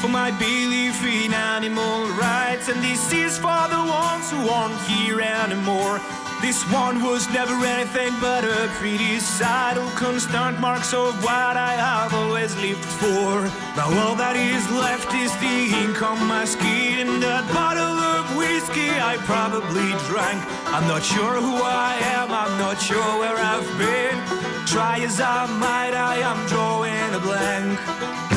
[0.01, 5.20] for my belief in animal rights, and this is for the ones who aren't here
[5.20, 6.01] anymore.
[6.40, 12.14] This one was never anything but a pretty all constant marks of what I have
[12.14, 13.44] always lived for.
[13.76, 18.24] Now all that is left is the ink on my skin and that bottle of
[18.38, 20.40] whiskey I probably drank.
[20.72, 24.16] I'm not sure who I am, I'm not sure where I've been.
[24.66, 28.30] Try as I might, I am drawing a blank.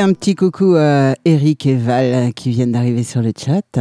[0.00, 3.78] Un petit coucou à Eric et Val qui viennent d'arriver sur le chat.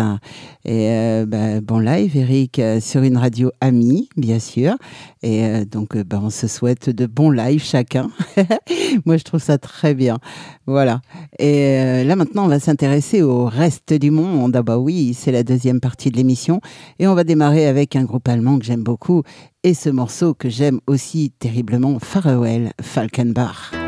[0.63, 4.75] Et euh, bah, bon live, Eric, euh, sur une radio amie, bien sûr.
[5.23, 8.11] Et euh, donc, bah, on se souhaite de bons lives chacun.
[9.05, 10.19] Moi, je trouve ça très bien.
[10.67, 11.01] Voilà.
[11.39, 14.55] Et là, maintenant, on va s'intéresser au reste du monde.
[14.55, 16.61] Ah bah oui, c'est la deuxième partie de l'émission.
[16.99, 19.23] Et on va démarrer avec un groupe allemand que j'aime beaucoup.
[19.63, 23.82] Et ce morceau que j'aime aussi terriblement, Farewell Falkenbach.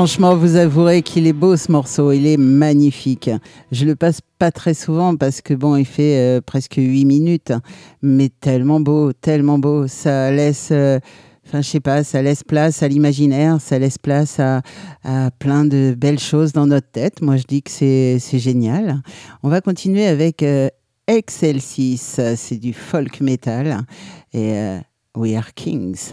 [0.00, 3.28] Franchement, vous avouerez qu'il est beau ce morceau, il est magnifique.
[3.70, 7.52] Je le passe pas très souvent parce que bon, il fait euh, presque 8 minutes,
[8.00, 9.88] mais tellement beau, tellement beau.
[9.88, 10.98] Ça laisse, euh,
[11.46, 14.62] enfin, je sais pas, ça laisse place à l'imaginaire, ça laisse place à,
[15.38, 17.20] plein de belles choses dans notre tête.
[17.20, 19.02] Moi, je dis que c'est génial.
[19.42, 20.70] On va continuer avec euh,
[21.08, 23.82] Excel6, c'est du folk metal
[24.32, 24.78] et euh,
[25.14, 26.10] We Are Kings.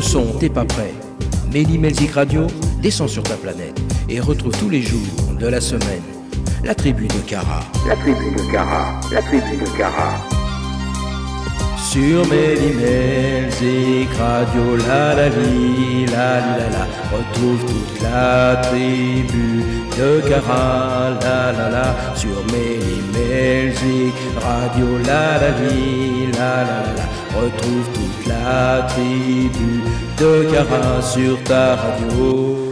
[0.00, 0.92] Son, t'es pas prêt.
[1.52, 2.46] Méli Melzik Radio,
[2.80, 3.78] descend sur ta planète
[4.08, 5.00] et retrouve tous les jours
[5.38, 6.02] de la semaine
[6.64, 7.60] la tribu de Cara.
[7.88, 10.39] La tribu de Cara, la tribu de Cara.
[11.90, 19.64] Sur Méli Melzik Radio, la la li, la la la, retrouve toute la tribu
[19.98, 25.66] de Cara, la la la, sur Melzik Radio, la la la
[26.38, 29.82] la la, la, retrouve toute la tribu
[30.16, 32.69] de Cara sur ta radio.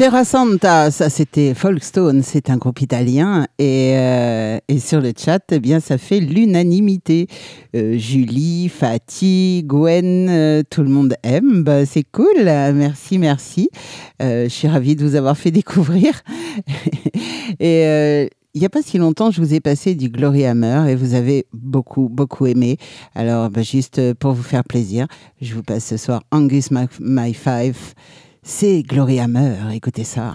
[0.00, 3.46] Terra Santa, ça c'était Folkstone, c'est un groupe italien.
[3.58, 7.26] Et, euh, sur le chat, eh bien, ça fait l'unanimité.
[7.76, 11.64] Euh, Julie, Fatih, Gwen, euh, tout le monde aime.
[11.64, 13.68] Bah, c'est cool, merci, merci.
[14.20, 16.22] je suis ravie de vous avoir fait découvrir.
[17.60, 20.94] et il n'y a pas si longtemps, je vous ai passé du Glory Hammer et
[20.94, 22.78] vous avez beaucoup, beaucoup aimé.
[23.14, 25.08] Alors, bah, juste pour vous faire plaisir,
[25.42, 27.76] je vous passe ce soir Angus My Five.
[28.42, 30.34] C'est Gloria Hammer, écoutez ça.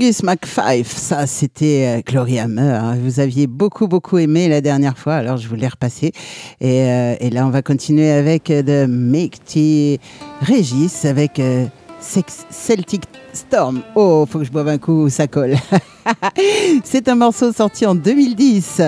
[0.00, 2.82] Angus McFife, ça c'était euh, Gloria Meur.
[2.82, 2.96] Hein.
[3.02, 6.12] Vous aviez beaucoup beaucoup aimé la dernière fois, alors je vous l'ai repassé.
[6.62, 10.00] Et, euh, là on va continuer avec euh, de Mighty
[10.40, 11.66] Régis avec euh,
[12.00, 13.02] Celtic
[13.34, 13.82] Storm.
[13.94, 15.56] Oh, faut que je boive un coup, ça colle.
[16.84, 18.80] C'est un morceau sorti en 2010.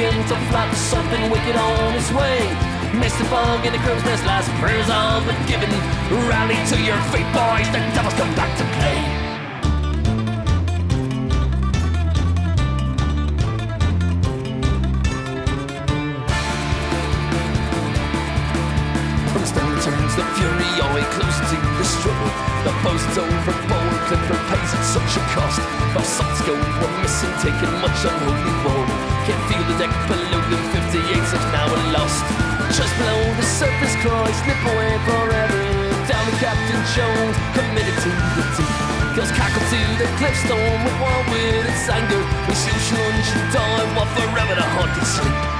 [0.00, 2.40] Begin to flap, something wicked on its way
[2.96, 5.68] and fog in the crow's nest, last prayers all but given
[6.24, 8.96] Rally to your feet boys, the devil's come back to play
[19.28, 22.32] From stone turns the fury eye close to the struggle.
[22.64, 25.60] The posts overboard, Clipper pays at such a cost.
[25.92, 26.56] Our sights go
[27.02, 28.89] missing, taking much unholy war
[29.80, 31.64] deck, polluting 58 is now
[31.96, 32.20] lost.
[32.76, 35.62] Just below the surface cries, slip away forever.
[36.04, 38.76] Down with Captain Jones, committed to the deep.
[39.16, 42.20] Girls cackled to the cliff storm with one word, it's anger.
[42.46, 45.59] We shoot, shoot, die, while forever to haunt and sleep.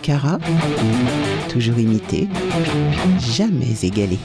[0.00, 0.38] Cara,
[1.48, 2.28] toujours imité,
[3.18, 4.18] jamais égalé.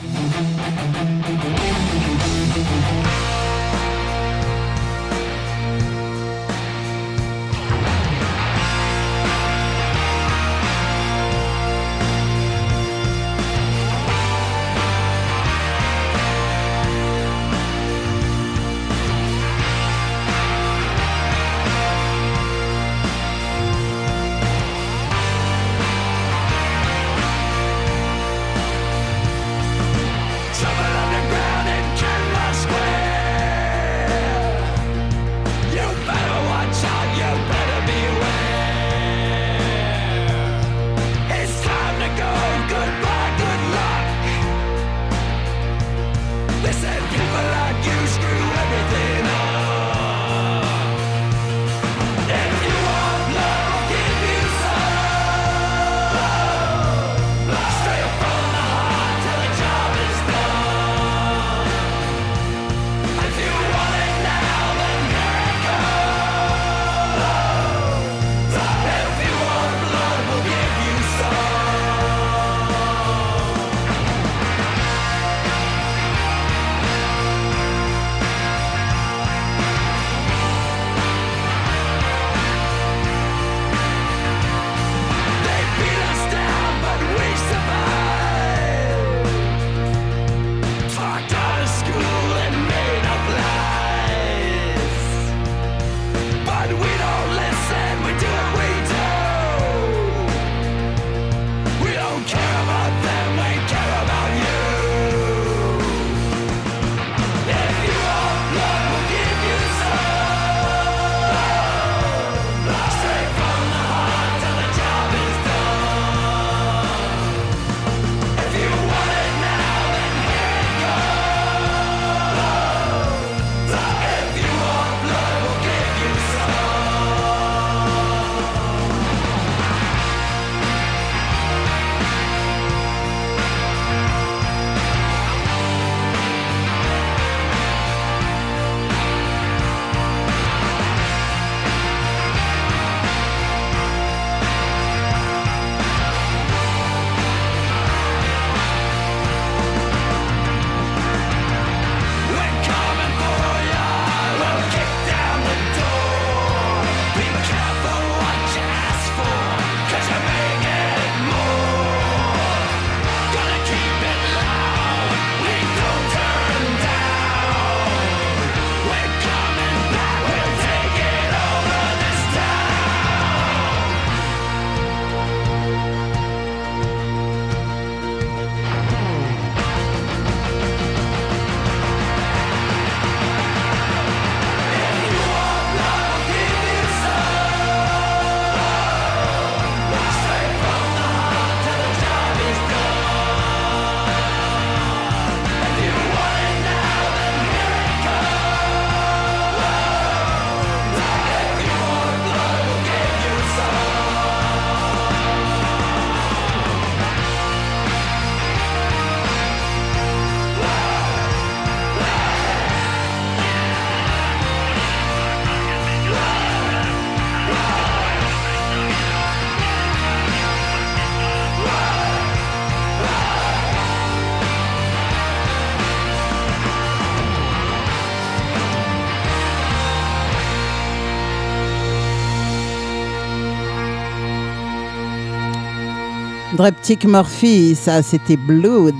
[236.57, 238.95] Dropkick Murphy, ça c'était Blood.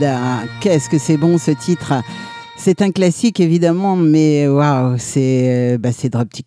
[0.61, 1.91] Qu'est-ce que c'est bon ce titre.
[2.55, 5.89] C'est un classique évidemment, mais waouh, c'est euh, bah,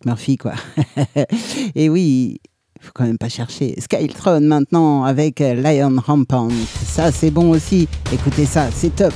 [0.05, 0.53] Murphy quoi.
[1.75, 2.39] Et oui,
[2.79, 3.75] faut quand même pas chercher.
[3.77, 6.47] Skytron maintenant avec Lion Rampant.
[6.85, 7.89] Ça c'est bon aussi.
[8.13, 9.13] Écoutez ça, c'est top.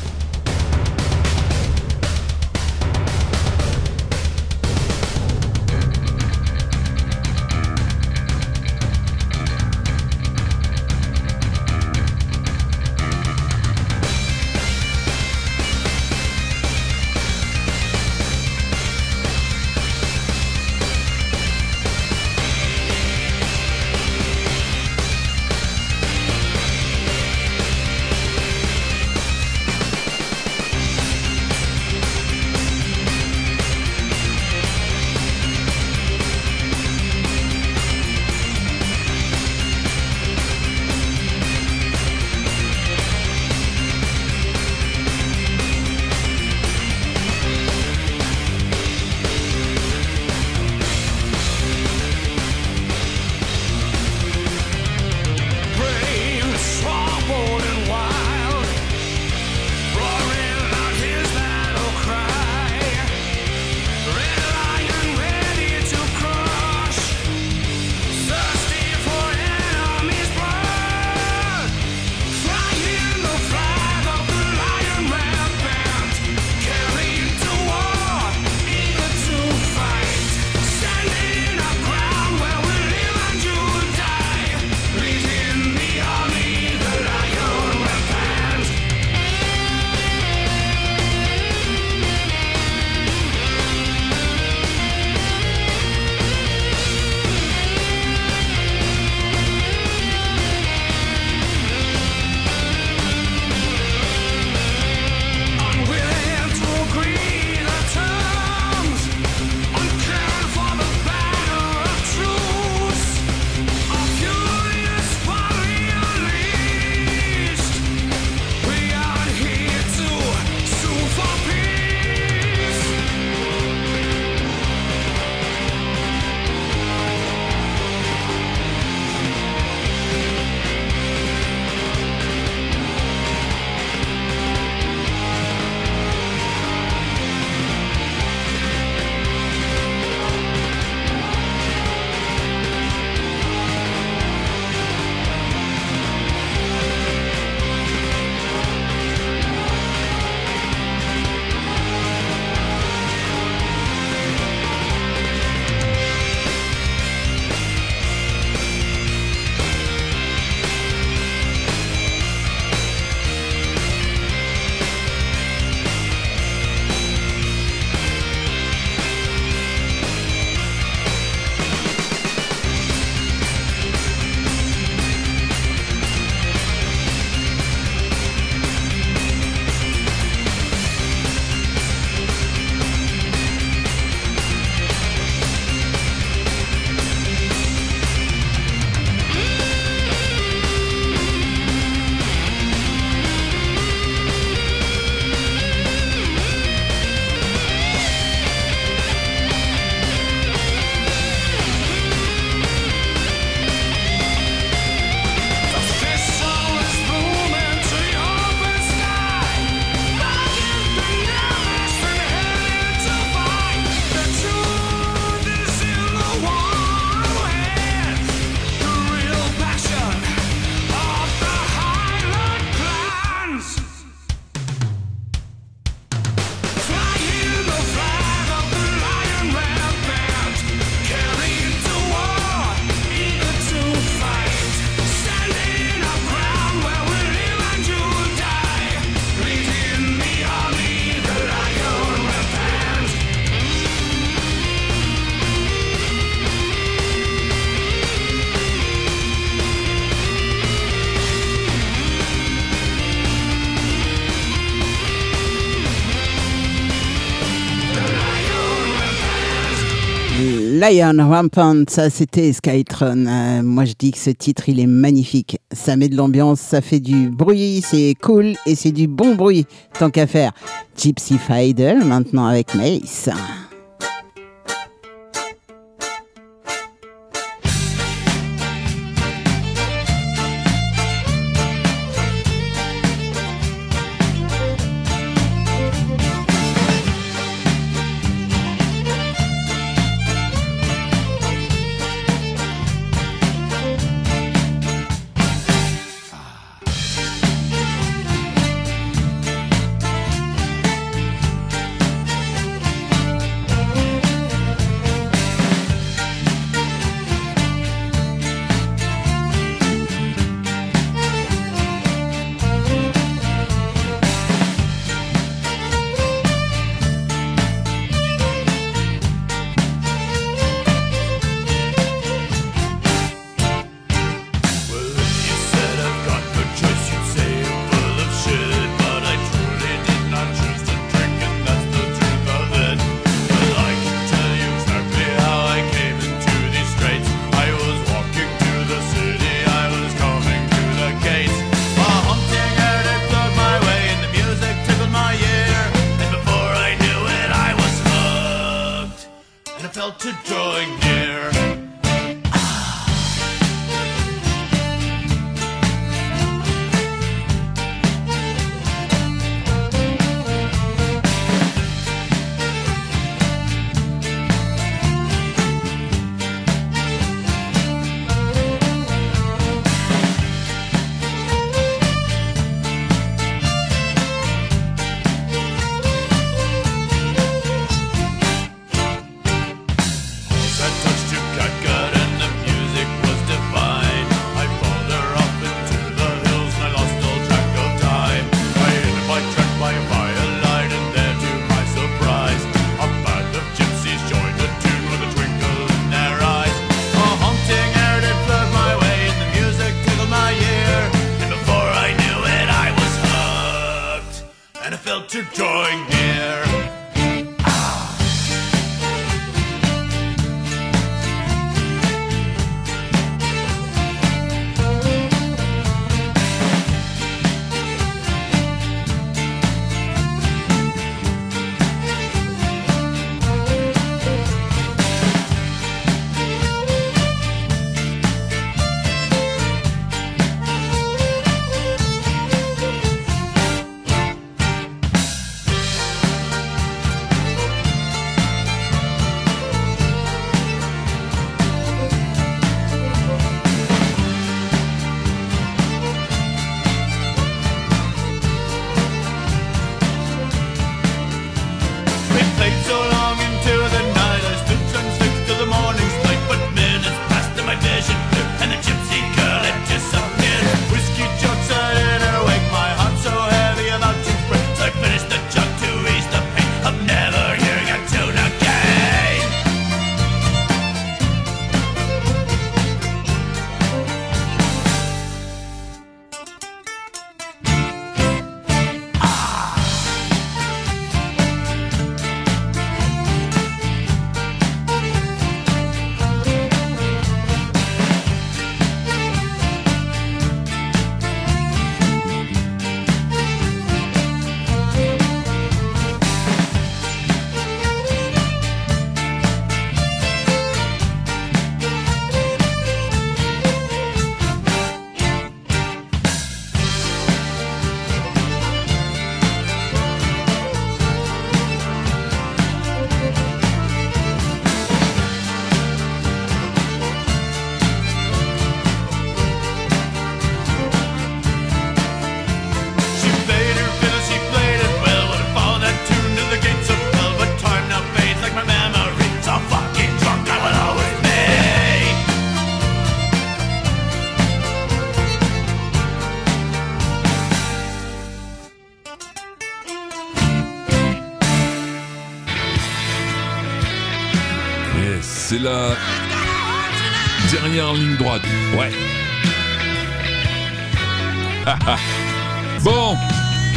[260.91, 263.26] Lion Rampant, ça c'était Skytron.
[263.26, 265.57] Euh, moi je dis que ce titre il est magnifique.
[265.72, 269.66] Ça met de l'ambiance, ça fait du bruit, c'est cool et c'est du bon bruit
[269.98, 270.52] tant qu'à faire.
[270.95, 273.30] Gypsy Fiddle maintenant avec Mace.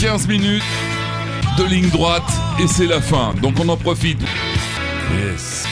[0.08, 0.62] 15 minutes
[1.58, 2.22] de ligne droite
[2.58, 3.34] et c'est la fin.
[3.42, 4.18] Donc on en profite.
[5.12, 5.67] Yes.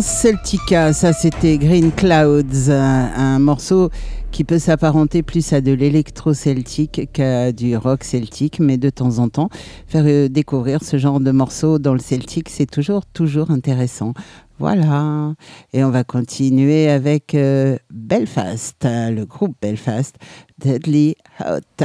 [0.00, 3.90] Celtica, ça c'était Green Clouds, un, morceau
[4.32, 9.28] qui peut s'apparenter plus à de l'électro-celtique qu'à du rock celtique, mais de temps en
[9.28, 9.50] temps,
[9.86, 14.14] faire euh, découvrir ce genre de morceau dans le celtique, c'est toujours, toujours intéressant.
[14.58, 15.34] Voilà.
[15.72, 20.16] Et on va continuer avec euh, Belfast, le groupe Belfast,
[20.58, 21.84] Deadly Hot.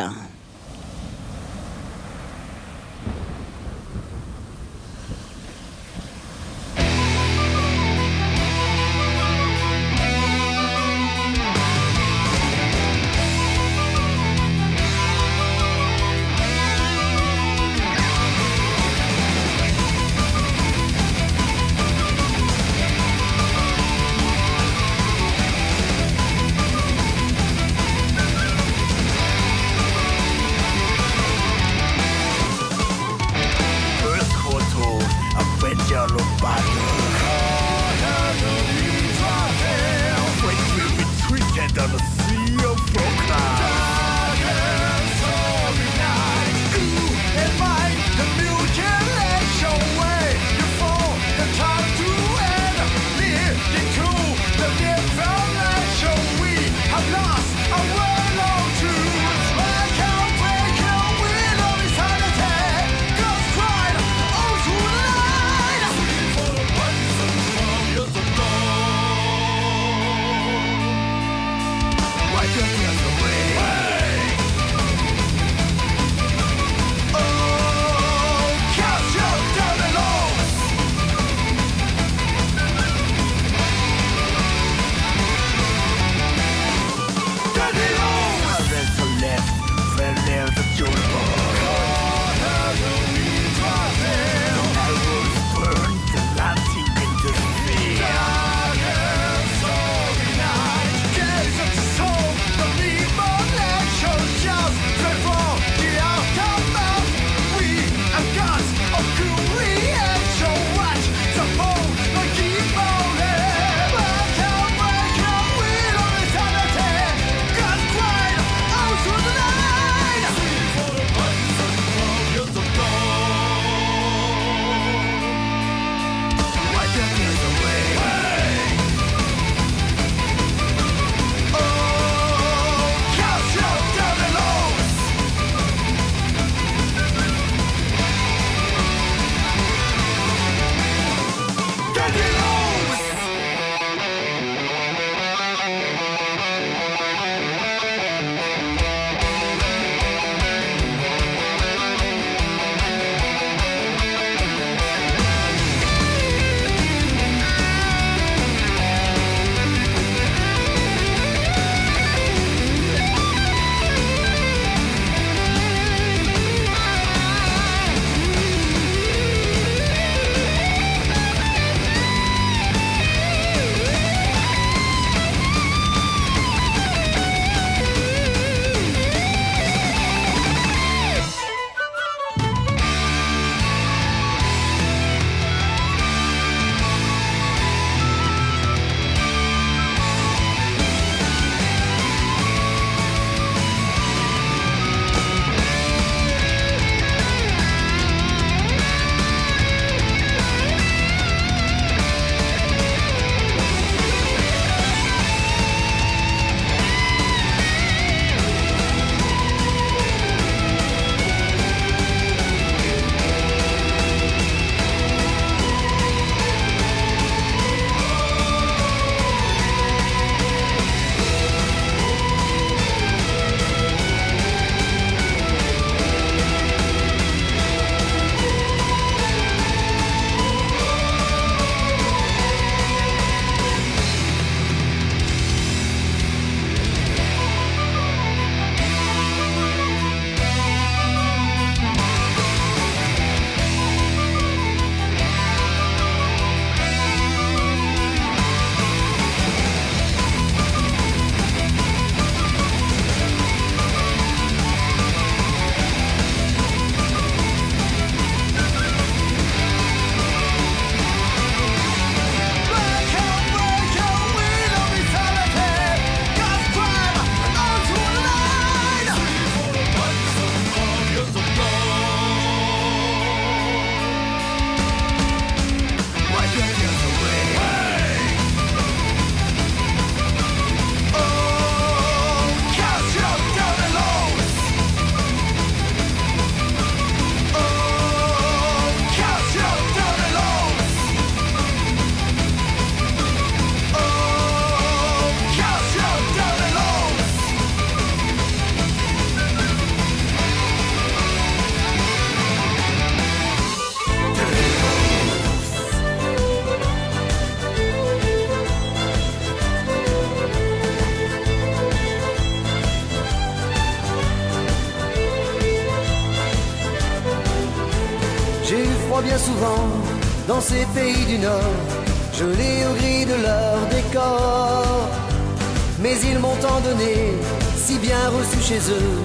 [327.76, 329.18] Si bien reçu chez eux,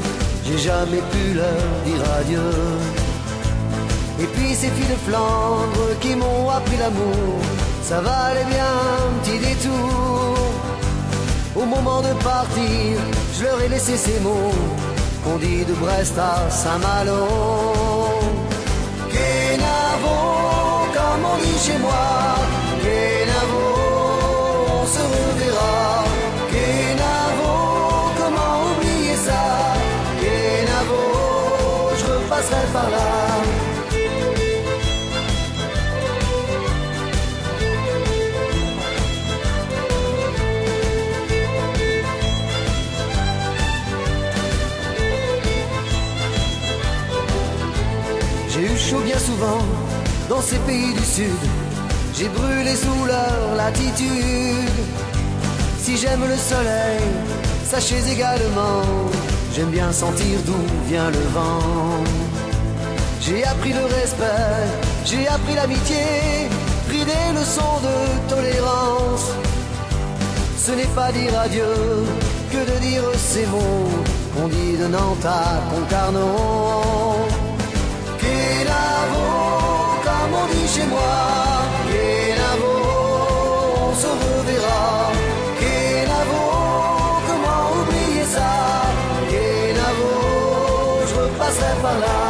[0.47, 2.51] j'ai jamais pu leur dire adieu.
[4.21, 7.41] Et puis ces filles de Flandre qui m'ont appris l'amour,
[7.83, 10.39] ça valait bien un petit détour.
[11.57, 12.99] Au moment de partir,
[13.37, 14.55] je leur ai laissé ces mots
[15.25, 17.27] qu'on dit de Brest à Saint-Malo.
[19.13, 20.17] Kenavo,
[20.97, 22.37] comme dit chez moi,
[48.49, 49.59] J'ai eu chaud bien souvent
[50.29, 51.25] dans ces pays du sud.
[52.17, 54.71] J'ai brûlé sous leur latitude.
[55.79, 57.01] Si j'aime le soleil,
[57.65, 58.83] sachez également,
[59.55, 62.24] j'aime bien sentir d'où vient le vent.
[63.27, 64.69] J'ai appris le respect,
[65.07, 65.97] j'ai appris l'amitié,
[66.87, 69.31] pris des leçons de tolérance.
[70.59, 71.75] Ce n'est pas dire adieu
[72.53, 73.89] que de dire ces mots
[74.35, 77.17] qu'on dit de Nantes à Concarneau.
[78.21, 79.25] Kenavo,
[80.05, 81.17] comme on dit chez moi.
[81.89, 82.73] Kenavo,
[83.89, 85.13] on se reverra.
[85.61, 86.43] Kenavo,
[87.27, 88.53] comment oublier ça?
[89.31, 90.13] Kenavo,
[91.09, 92.24] je repasserai par là.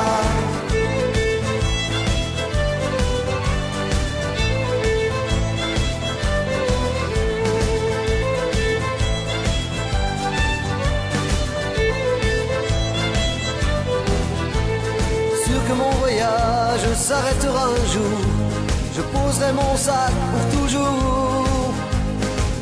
[19.34, 21.44] Poserai mon sac pour toujours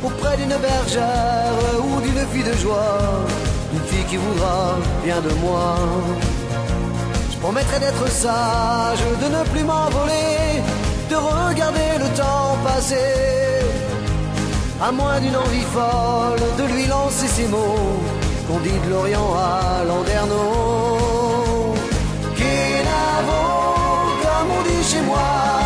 [0.05, 1.53] auprès d'une bergère
[1.85, 2.99] ou d'une fille de joie,
[3.73, 5.77] une fille qui voudra bien de moi.
[7.31, 10.63] Je promettrai d'être sage, de ne plus m'envoler,
[11.11, 13.13] de regarder le temps passer.
[14.81, 18.01] À moins d'une envie folle de lui lancer ces mots
[18.49, 21.75] qu'on dit de l'Orient à Landerneau.
[22.37, 23.43] Kenavo,
[24.23, 25.62] comme on dit chez moi.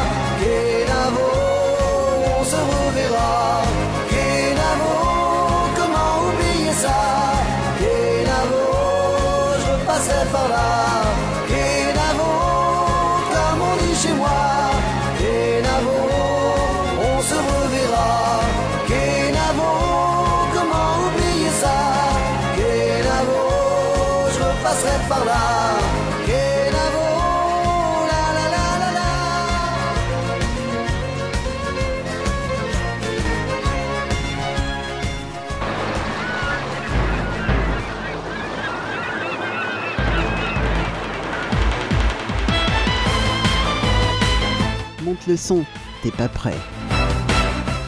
[45.28, 45.64] Le son,
[46.04, 46.54] t'es pas prêt.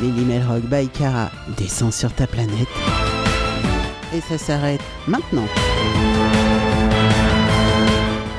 [0.03, 2.67] Lily Melrock by Cara descend sur ta planète.
[4.13, 5.47] Et ça s'arrête maintenant.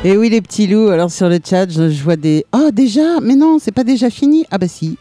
[0.04, 2.46] Et oui les petits loups, alors sur le chat je vois des...
[2.52, 4.98] Oh déjà Mais non, c'est pas déjà fini Ah bah si.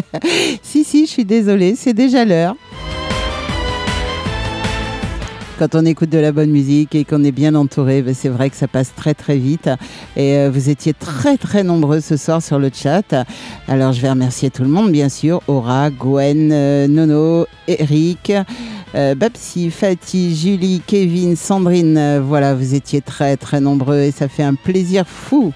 [0.62, 2.56] si si, je suis désolée, c'est déjà l'heure.
[5.58, 8.48] Quand on écoute de la bonne musique et qu'on est bien entouré, ben, c'est vrai
[8.48, 9.68] que ça passe très très vite.
[10.16, 13.12] Et euh, vous étiez très très nombreux ce soir sur le chat.
[13.66, 15.42] Alors je vais remercier tout le monde, bien sûr.
[15.48, 18.32] Aura, Gwen, euh, Nono, Eric,
[18.94, 21.98] euh, Babsi, Fatih, Julie, Kevin, Sandrine.
[21.98, 25.52] Euh, voilà, vous étiez très très nombreux et ça fait un plaisir fou.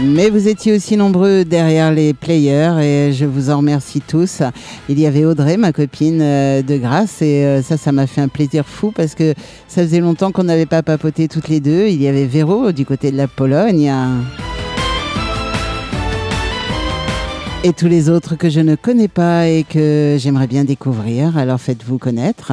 [0.00, 4.42] Mais vous étiez aussi nombreux derrière les players et je vous en remercie tous.
[4.88, 8.20] Il y avait Audrey, ma copine euh, de grâce, et euh, ça, ça m'a fait
[8.20, 9.34] un plaisir fou parce que
[9.66, 11.88] ça faisait longtemps qu'on n'avait pas papoté toutes les deux.
[11.88, 13.92] Il y avait Véro du côté de la Pologne.
[17.64, 21.36] Et tous les autres que je ne connais pas et que j'aimerais bien découvrir.
[21.36, 22.52] Alors faites-vous connaître.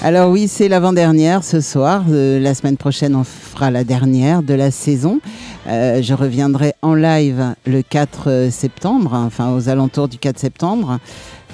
[0.00, 2.04] Alors oui, c'est l'avant-dernière ce soir.
[2.08, 5.20] Euh, la semaine prochaine, on fera la dernière de la saison.
[5.66, 10.98] Euh, je reviendrai en live le 4 septembre, enfin aux alentours du 4 septembre.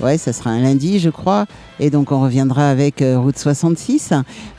[0.00, 1.46] Ouais, ça sera un lundi, je crois.
[1.78, 4.12] Et donc, on reviendra avec euh, Route 66.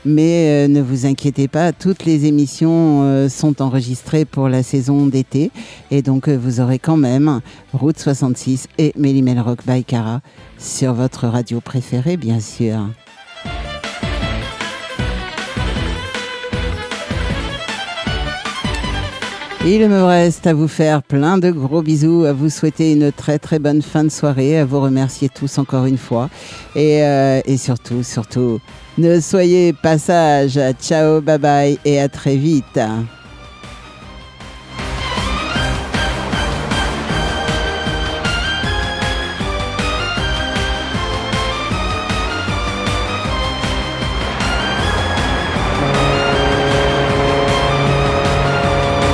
[0.04, 5.06] Mais euh, ne vous inquiétez pas, toutes les émissions euh, sont enregistrées pour la saison
[5.06, 5.50] d'été.
[5.90, 7.40] Et donc, euh, vous aurez quand même
[7.74, 10.20] Route 66 et Mélimel Rock by Cara
[10.58, 12.86] sur votre radio préférée, bien sûr.
[19.68, 23.40] Il me reste à vous faire plein de gros bisous, à vous souhaiter une très
[23.40, 26.30] très bonne fin de soirée, à vous remercier tous encore une fois.
[26.76, 28.60] Et, euh, surtout, surtout,
[28.96, 30.60] ne soyez pas sages.
[30.80, 32.78] Ciao, bye bye et à très vite.